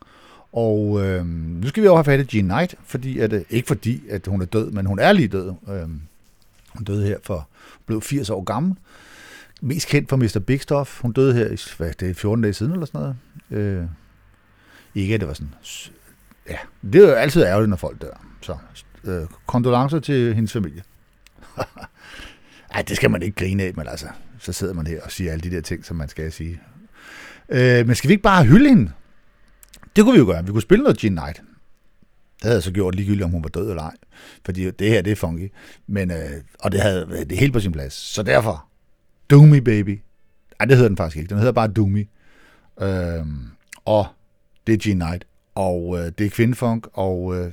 Og 0.52 1.06
øhm, 1.06 1.26
nu 1.26 1.68
skal 1.68 1.82
vi 1.82 1.88
over 1.88 1.96
have 1.96 2.04
fat 2.04 2.34
i 2.34 2.36
Jean 2.36 2.44
Knight, 2.44 2.74
fordi 2.84 3.18
at, 3.18 3.32
øh, 3.32 3.42
ikke 3.50 3.66
fordi, 3.66 4.02
at 4.10 4.26
hun 4.26 4.42
er 4.42 4.46
død, 4.46 4.70
men 4.70 4.86
hun 4.86 4.98
er 4.98 5.12
lige 5.12 5.28
død. 5.28 5.52
Øhm, 5.68 6.00
hun 6.68 6.84
døde 6.84 7.06
her 7.06 7.16
for, 7.22 7.48
blev 7.86 8.02
80 8.02 8.30
år 8.30 8.44
gammel. 8.44 8.76
Mest 9.60 9.88
kendt 9.88 10.08
for 10.08 10.16
Mr. 10.16 10.38
Big 10.46 10.60
Stuff. 10.60 11.00
Hun 11.00 11.12
døde 11.12 11.34
her 11.34 11.46
i 11.46 11.58
hvad, 11.76 11.92
det 12.00 12.10
er 12.10 12.14
14 12.14 12.42
dage 12.42 12.54
siden 12.54 12.72
eller 12.72 12.86
sådan 12.86 13.00
noget. 13.00 13.16
Øh, 13.50 13.84
ikke 14.94 15.14
at 15.14 15.20
det 15.20 15.28
var 15.28 15.34
sådan... 15.34 15.54
Ja, 16.48 16.56
det 16.92 17.04
er 17.04 17.08
jo 17.08 17.14
altid 17.14 17.42
ærgerligt, 17.42 17.70
når 17.70 17.76
folk 17.76 18.02
dør. 18.02 18.24
Så 18.40 18.56
øh, 19.04 19.22
kondolencer 19.46 19.98
til 20.00 20.34
hendes 20.34 20.52
familie. 20.52 20.82
Ej, 22.74 22.82
det 22.82 22.96
skal 22.96 23.10
man 23.10 23.22
ikke 23.22 23.36
grine 23.36 23.62
af, 23.62 23.72
men 23.76 23.88
altså, 23.88 24.06
så 24.38 24.52
sidder 24.52 24.74
man 24.74 24.86
her 24.86 25.02
og 25.02 25.10
siger 25.10 25.32
alle 25.32 25.50
de 25.50 25.56
der 25.56 25.60
ting, 25.60 25.84
som 25.84 25.96
man 25.96 26.08
skal 26.08 26.32
sige. 26.32 26.60
Øh, 27.48 27.86
men 27.86 27.94
skal 27.94 28.08
vi 28.08 28.12
ikke 28.12 28.22
bare 28.22 28.44
hylde 28.44 28.68
hende? 28.68 28.92
Det 29.96 30.04
kunne 30.04 30.12
vi 30.12 30.18
jo 30.18 30.26
gøre. 30.26 30.46
Vi 30.46 30.52
kunne 30.52 30.62
spille 30.62 30.82
noget 30.82 31.04
Jean 31.04 31.16
Knight. 31.16 31.36
Det 32.36 32.42
havde 32.42 32.54
jeg 32.54 32.62
så 32.62 32.72
gjort 32.72 32.94
ligegyldigt, 32.94 33.24
om 33.24 33.30
hun 33.30 33.42
var 33.42 33.48
død 33.48 33.70
eller 33.70 33.82
ej. 33.82 33.96
Fordi 34.44 34.70
det 34.70 34.88
her, 34.90 35.02
det 35.02 35.10
er 35.10 35.16
funky. 35.16 35.52
Men, 35.86 36.10
øh, 36.10 36.30
og 36.60 36.72
det 36.72 36.80
havde 36.80 37.24
det 37.30 37.38
helt 37.38 37.52
på 37.52 37.60
sin 37.60 37.72
plads. 37.72 37.92
Så 37.92 38.22
derfor, 38.22 38.68
Do 39.30 39.42
Me 39.42 39.60
Baby. 39.60 40.00
Ej, 40.60 40.66
det 40.66 40.76
hedder 40.76 40.88
den 40.88 40.96
faktisk 40.96 41.16
ikke. 41.16 41.28
Den 41.28 41.38
hedder 41.38 41.52
bare 41.52 41.68
Do 41.68 41.86
Me. 41.86 42.06
Øhm, 42.80 43.46
og 43.84 44.06
det 44.66 44.72
er 44.72 44.88
Jean 44.88 45.00
Knight. 45.00 45.26
Og 45.54 45.98
øh, 45.98 46.12
det 46.18 46.26
er 46.26 46.30
kvindefunk. 46.30 46.86
Og 46.92 47.36
øh, 47.36 47.52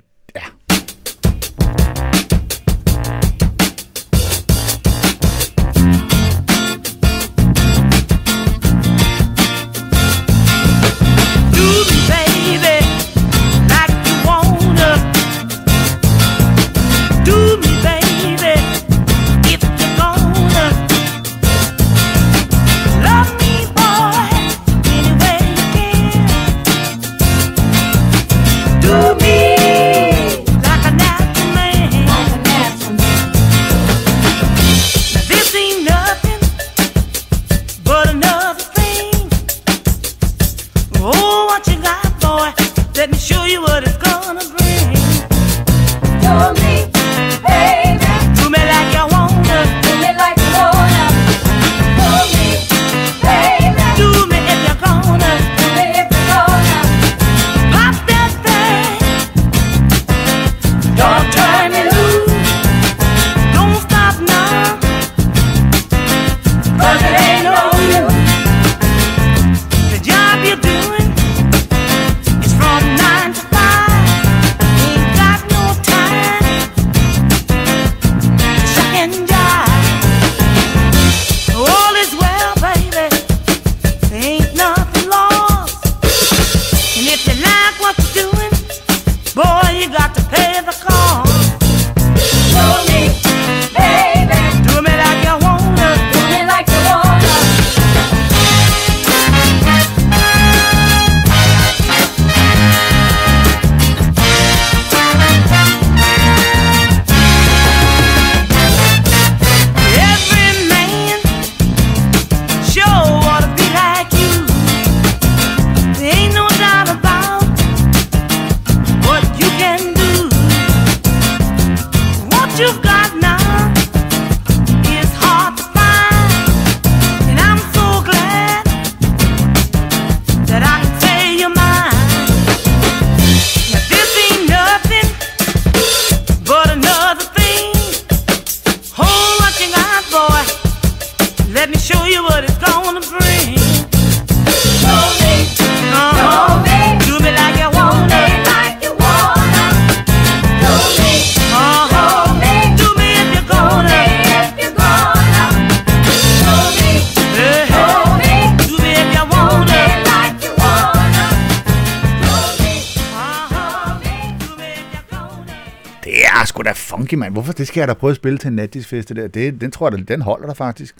det 167.58 167.68
skal 167.68 167.82
jeg 167.82 167.88
da 167.88 167.94
prøve 167.94 168.12
at 168.12 168.16
spille 168.16 168.38
til 168.38 168.48
en 168.48 168.56
natdisfest, 168.56 169.10
det 169.10 169.18
der? 169.18 169.28
Det, 169.28 169.62
den 169.62 169.72
tror 169.72 169.90
jeg, 169.90 170.08
den 170.08 170.22
holder 170.22 170.48
der 170.48 170.54
faktisk. 170.54 170.96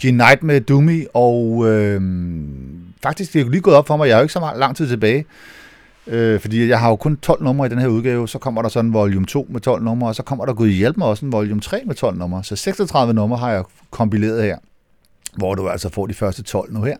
Gene 0.00 0.24
Knight 0.24 0.42
med 0.42 0.60
Doomy, 0.60 1.06
og 1.14 1.66
øh, 1.68 2.02
faktisk, 3.02 3.32
det 3.32 3.40
er 3.40 3.44
jo 3.44 3.50
lige 3.50 3.60
gået 3.60 3.76
op 3.76 3.86
for 3.86 3.96
mig, 3.96 4.08
jeg 4.08 4.16
har 4.16 4.20
jo 4.20 4.24
ikke 4.24 4.32
så 4.32 4.52
lang 4.56 4.76
tid 4.76 4.88
tilbage, 4.88 5.24
øh, 6.06 6.40
fordi 6.40 6.68
jeg 6.68 6.80
har 6.80 6.88
jo 6.88 6.96
kun 6.96 7.16
12 7.16 7.42
numre 7.42 7.66
i 7.66 7.68
den 7.70 7.78
her 7.78 7.88
udgave, 7.88 8.28
så 8.28 8.38
kommer 8.38 8.62
der 8.62 8.68
sådan 8.68 8.88
en 8.88 8.94
volume 8.94 9.26
2 9.26 9.46
med 9.50 9.60
12 9.60 9.82
numre, 9.82 10.08
og 10.08 10.14
så 10.14 10.22
kommer 10.22 10.46
der 10.46 10.52
Gud 10.52 10.68
hjælp 10.68 10.96
mig 10.96 11.08
også 11.08 11.26
en 11.26 11.32
volume 11.32 11.60
3 11.60 11.82
med 11.86 11.94
12 11.94 12.16
numre, 12.16 12.44
så 12.44 12.56
36 12.56 13.14
numre 13.14 13.38
har 13.38 13.52
jeg 13.52 13.64
kompileret 13.90 14.42
her, 14.42 14.58
hvor 15.36 15.54
du 15.54 15.68
altså 15.68 15.88
får 15.88 16.06
de 16.06 16.14
første 16.14 16.42
12 16.42 16.72
nu 16.72 16.82
her. 16.82 16.96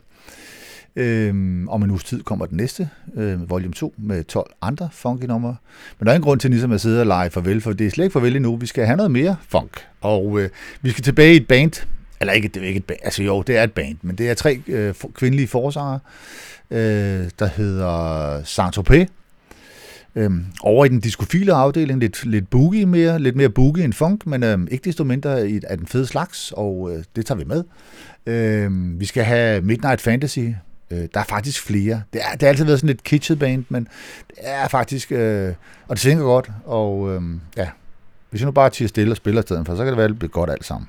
Øhm, 0.96 1.68
om 1.68 1.82
en 1.82 1.90
uges 1.90 2.04
tid 2.04 2.22
kommer 2.22 2.46
den 2.46 2.56
næste, 2.56 2.88
øh, 3.16 3.50
volume 3.50 3.74
2, 3.74 3.94
med 3.98 4.24
12 4.24 4.50
andre 4.62 4.88
funky 4.92 5.24
numre. 5.24 5.56
Men 5.98 6.06
der 6.06 6.12
er 6.12 6.14
ingen 6.16 6.24
grund 6.24 6.40
til 6.40 6.50
ligesom 6.50 6.72
at 6.72 6.80
sidde 6.80 7.00
og 7.00 7.06
lege 7.06 7.30
farvel, 7.30 7.60
for 7.60 7.72
det 7.72 7.86
er 7.86 7.90
slet 7.90 8.04
ikke 8.04 8.12
farvel 8.12 8.36
endnu. 8.36 8.56
Vi 8.56 8.66
skal 8.66 8.86
have 8.86 8.96
noget 8.96 9.10
mere 9.10 9.36
funk. 9.48 9.70
Og 10.00 10.40
øh, 10.40 10.50
vi 10.82 10.90
skal 10.90 11.04
tilbage 11.04 11.32
i 11.32 11.36
et 11.36 11.46
band. 11.46 11.86
Eller 12.20 12.32
ikke, 12.32 12.48
det 12.48 12.62
er 12.62 12.66
ikke 12.66 12.78
et 12.78 12.84
band. 12.84 12.98
Altså 13.04 13.22
jo, 13.22 13.42
det 13.42 13.56
er 13.56 13.62
et 13.62 13.72
band, 13.72 13.96
men 14.02 14.16
det 14.16 14.30
er 14.30 14.34
tre 14.34 14.60
øh, 14.66 14.94
for- 14.94 15.10
kvindelige 15.14 15.48
forsanger, 15.48 15.98
øh, 16.70 16.78
der 17.38 17.46
hedder 17.56 18.40
Saint-Tropez. 18.42 19.06
Øhm, 20.16 20.44
over 20.62 20.84
i 20.84 20.88
den 20.88 21.00
diskofile 21.00 21.52
afdeling, 21.52 22.00
lidt, 22.00 22.24
lidt 22.26 22.50
boogie 22.50 22.86
mere, 22.86 23.18
lidt 23.18 23.36
mere 23.36 23.48
boogie 23.48 23.84
end 23.84 23.92
funk, 23.92 24.26
men 24.26 24.42
øhm, 24.42 24.68
ikke 24.70 24.84
desto 24.84 25.04
mindre 25.04 25.50
i, 25.50 25.60
af 25.66 25.78
den 25.78 25.86
fede 25.86 26.06
slags, 26.06 26.52
og 26.56 26.90
øh, 26.96 27.04
det 27.16 27.26
tager 27.26 27.38
vi 27.38 27.44
med. 27.44 27.64
Øhm, 28.26 29.00
vi 29.00 29.06
skal 29.06 29.24
have 29.24 29.60
Midnight 29.60 30.00
Fantasy. 30.00 30.38
Øh, 30.90 31.08
der 31.14 31.20
er 31.20 31.24
faktisk 31.24 31.62
flere. 31.62 32.02
Det, 32.12 32.20
er, 32.24 32.32
det 32.32 32.42
har 32.42 32.48
altid 32.48 32.64
været 32.64 32.78
sådan 32.78 32.86
lidt 32.86 33.02
kitschet 33.02 33.38
band, 33.38 33.64
men 33.68 33.88
det 34.28 34.36
er 34.38 34.68
faktisk, 34.68 35.12
øh, 35.12 35.54
og 35.88 35.96
det 35.96 35.98
synger 35.98 36.24
godt, 36.24 36.50
og 36.64 37.14
øh, 37.14 37.22
ja, 37.56 37.68
hvis 38.30 38.40
jeg 38.40 38.46
nu 38.46 38.52
bare 38.52 38.70
tiger 38.70 38.88
stille 38.88 39.12
og 39.12 39.16
spiller 39.16 39.42
i 39.42 39.42
stedet 39.42 39.66
for, 39.66 39.76
så 39.76 39.84
kan 39.84 39.86
det 39.86 39.96
være, 39.96 40.04
at 40.04 40.10
det 40.10 40.18
bliver 40.18 40.30
godt 40.30 40.50
alt 40.50 40.64
sammen. 40.64 40.88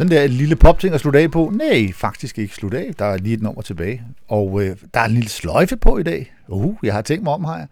Sådan 0.00 0.16
der 0.16 0.22
et 0.22 0.30
lille 0.30 0.56
popting 0.56 0.94
at 0.94 1.00
slutte 1.00 1.18
af 1.18 1.30
på. 1.30 1.52
Nej, 1.54 1.92
faktisk 1.92 2.38
ikke 2.38 2.54
slutte 2.54 2.78
af. 2.78 2.90
Der 2.98 3.04
er 3.04 3.16
lige 3.16 3.34
et 3.34 3.42
nummer 3.42 3.62
tilbage. 3.62 4.02
Og 4.28 4.62
øh, 4.62 4.76
der 4.94 5.00
er 5.00 5.04
en 5.04 5.10
lille 5.10 5.28
sløjfe 5.28 5.76
på 5.76 5.98
i 5.98 6.02
dag. 6.02 6.34
Uh, 6.48 6.74
jeg 6.82 6.94
har 6.94 7.02
tænkt 7.02 7.24
mig 7.24 7.32
om 7.32 7.44
her. 7.44 7.66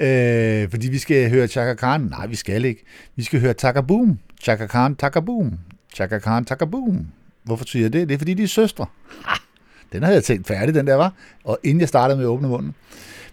Øh, 0.00 0.70
fordi 0.70 0.88
vi 0.88 0.98
skal 0.98 1.30
høre 1.30 1.46
Chaka 1.46 1.74
Khan. 1.74 2.00
Nej, 2.00 2.26
vi 2.26 2.36
skal 2.36 2.64
ikke. 2.64 2.84
Vi 3.16 3.22
skal 3.22 3.40
høre 3.40 3.54
Taka 3.54 3.80
Boom. 3.80 4.18
Chaka 4.42 4.66
Khan, 4.66 4.94
Taka 4.94 5.20
Boom. 5.20 5.58
Chaka 5.94 6.18
Khan, 6.18 6.44
Taka 6.44 6.64
Boom. 6.64 7.06
Hvorfor 7.44 7.64
siger 7.64 7.84
jeg 7.84 7.92
det? 7.92 8.08
Det 8.08 8.14
er 8.14 8.18
fordi, 8.18 8.34
de 8.34 8.42
er 8.42 8.46
søstre. 8.46 8.86
Ha! 9.24 9.34
Den 9.92 10.02
havde 10.02 10.14
jeg 10.14 10.24
tænkt 10.24 10.46
færdig, 10.46 10.74
den 10.74 10.86
der 10.86 10.94
var. 10.94 11.12
Og 11.44 11.58
inden 11.64 11.80
jeg 11.80 11.88
startede 11.88 12.16
med 12.16 12.24
at 12.24 12.28
åbne 12.28 12.48
munden. 12.48 12.74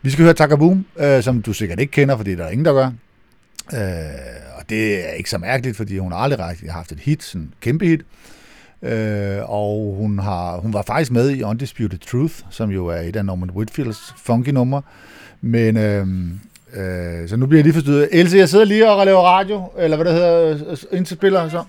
Vi 0.02 0.10
skal 0.10 0.24
høre 0.24 0.34
Taka 0.34 0.56
Boom, 0.56 0.86
øh, 1.00 1.24
som 1.24 1.42
du 1.42 1.54
sikkert 1.54 1.80
ikke 1.80 1.92
kender, 1.92 2.18
fordi 2.18 2.36
der 2.36 2.44
er 2.44 2.50
ingen, 2.50 2.66
der 2.66 2.74
gør. 2.74 2.92
Øh, 3.74 3.80
og 4.58 4.70
det 4.70 5.10
er 5.10 5.14
ikke 5.14 5.30
så 5.30 5.38
mærkeligt, 5.38 5.78
fordi 5.78 5.98
hun 5.98 6.12
har 6.12 6.20
aldrig 6.20 6.48
rigtig 6.48 6.72
haft 6.72 6.92
et 6.92 7.00
hit, 7.00 7.24
sådan 7.24 7.42
en 7.42 7.54
kæmpe 7.62 7.86
hit. 7.86 8.02
Øh, 8.82 9.50
og 9.50 9.96
hun, 9.98 10.20
har, 10.20 10.58
hun 10.58 10.74
var 10.74 10.82
faktisk 10.82 11.12
med 11.12 11.30
i 11.30 11.44
Undisputed 11.44 12.00
Truth, 12.00 12.36
som 12.50 12.70
jo 12.70 12.88
er 12.88 13.00
et 13.00 13.16
af 13.16 13.26
Norman 13.26 13.52
Whitfields 13.52 14.14
funky 14.24 14.50
numre. 14.50 14.82
Men 15.42 15.78
øh, 15.78 16.08
øh, 16.74 17.30
så 17.30 17.36
nu 17.38 17.46
bliver 17.46 17.60
jeg 17.60 17.64
lige 17.64 17.74
forstyrret. 17.74 18.10
Else, 18.12 18.38
jeg 18.38 18.50
sidder 18.50 18.66
lige 18.66 18.90
og 18.90 19.06
laver 19.06 19.22
radio, 19.22 19.72
eller 19.78 19.98
hvad 19.98 20.06
det 20.06 20.14
hedder, 20.14 20.54
øh, 20.54 20.62
øh, 20.72 20.98
indspiller 20.98 21.50
så. 21.50 21.64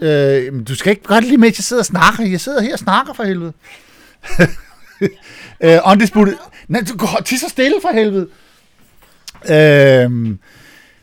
Øh, 0.00 0.54
men 0.54 0.64
du 0.64 0.74
skal 0.74 0.90
ikke 0.90 1.02
godt 1.02 1.24
lige 1.24 1.36
lige 1.36 1.48
at 1.48 1.58
jeg 1.58 1.64
sidder 1.64 1.82
og 1.82 1.86
snakker. 1.86 2.24
Jeg 2.24 2.40
sidder 2.40 2.62
her 2.62 2.72
og 2.72 2.78
snakker 2.78 3.14
for 3.14 3.24
helvede. 3.24 3.52
øh, 5.64 5.78
undisputed... 5.86 6.34
Nej, 6.68 6.82
du 6.88 6.96
går 6.96 7.20
til 7.24 7.38
så 7.38 7.48
stille 7.48 7.76
for 7.82 7.92
helvede. 7.92 8.28
Øhm, 9.50 10.38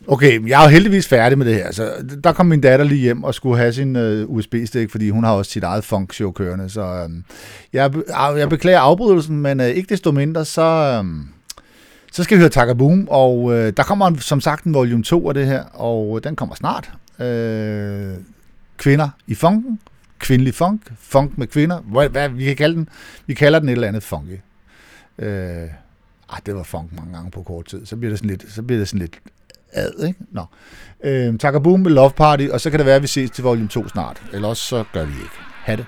okay, 0.07 0.47
jeg 0.47 0.59
er 0.59 0.63
jo 0.63 0.69
heldigvis 0.69 1.07
færdig 1.07 1.37
med 1.37 1.45
det 1.45 1.55
her. 1.55 1.71
Så 1.71 1.91
der 2.23 2.33
kom 2.33 2.45
min 2.45 2.61
datter 2.61 2.85
lige 2.85 3.01
hjem 3.01 3.23
og 3.23 3.33
skulle 3.33 3.57
have 3.57 3.73
sin 3.73 3.95
øh, 3.95 4.29
USB-stik, 4.29 4.91
fordi 4.91 5.09
hun 5.09 5.23
har 5.23 5.31
også 5.31 5.51
sit 5.51 5.63
eget 5.63 5.83
funkshow 5.83 6.31
kørende. 6.31 6.69
Så 6.69 6.81
øh, 6.81 7.09
jeg, 7.73 7.91
jeg 8.37 8.49
beklager 8.49 8.79
afbrydelsen, 8.79 9.37
men 9.37 9.59
øh, 9.59 9.67
ikke 9.67 9.89
desto 9.89 10.11
mindre, 10.11 10.45
så... 10.45 10.61
Øh, 11.03 11.05
så 12.13 12.23
skal 12.23 12.37
vi 12.37 12.41
høre 12.41 12.49
Taka 12.49 12.73
Boom, 12.73 13.07
og 13.09 13.53
øh, 13.53 13.73
der 13.77 13.83
kommer 13.83 14.17
som 14.19 14.41
sagt 14.41 14.63
en 14.63 14.73
volume 14.73 15.03
2 15.03 15.27
af 15.27 15.33
det 15.33 15.45
her, 15.45 15.63
og 15.63 16.17
øh, 16.17 16.23
den 16.23 16.35
kommer 16.35 16.55
snart. 16.55 16.91
Øh, 17.19 18.13
kvinder 18.77 19.09
i 19.27 19.35
funken, 19.35 19.79
kvindelig 20.19 20.55
funk, 20.55 20.81
funk 20.99 21.37
med 21.37 21.47
kvinder, 21.47 21.79
hvad, 21.79 22.09
hvad 22.09 22.29
vi 22.29 22.45
kan 22.45 22.55
kalde 22.55 22.75
den, 22.75 22.89
vi 23.25 23.33
kalder 23.33 23.59
den 23.59 23.69
et 23.69 23.73
eller 23.73 23.87
andet 23.87 24.03
funky. 24.03 24.39
Øh, 25.19 25.67
ah, 26.31 26.39
det 26.45 26.55
var 26.55 26.63
funk 26.63 26.93
mange 26.95 27.13
gange 27.13 27.31
på 27.31 27.43
kort 27.43 27.65
tid, 27.65 27.85
så 27.85 27.95
bliver 27.95 28.09
det 28.09 28.19
sådan 28.19 28.29
lidt, 28.29 28.45
så 28.51 28.61
bliver 28.63 28.79
det 28.79 28.87
sådan 28.87 28.99
lidt 28.99 29.19
ad, 29.73 30.05
ikke? 30.07 30.19
Nå. 30.31 30.45
Øhm, 31.03 31.37
tak 31.37 31.53
og 31.55 31.63
Boom 31.63 31.79
med 31.79 31.91
Love 31.91 32.11
Party, 32.11 32.47
og 32.51 32.61
så 32.61 32.69
kan 32.69 32.79
det 32.79 32.85
være, 32.85 32.95
at 32.95 33.01
vi 33.01 33.07
ses 33.07 33.31
til 33.31 33.43
volume 33.43 33.67
2 33.67 33.87
snart, 33.87 34.21
eller 34.33 34.47
også 34.47 34.63
så 34.63 34.83
gør 34.93 35.05
vi 35.05 35.13
ikke. 35.13 35.35
Ha' 35.63 35.75
det. 35.75 35.85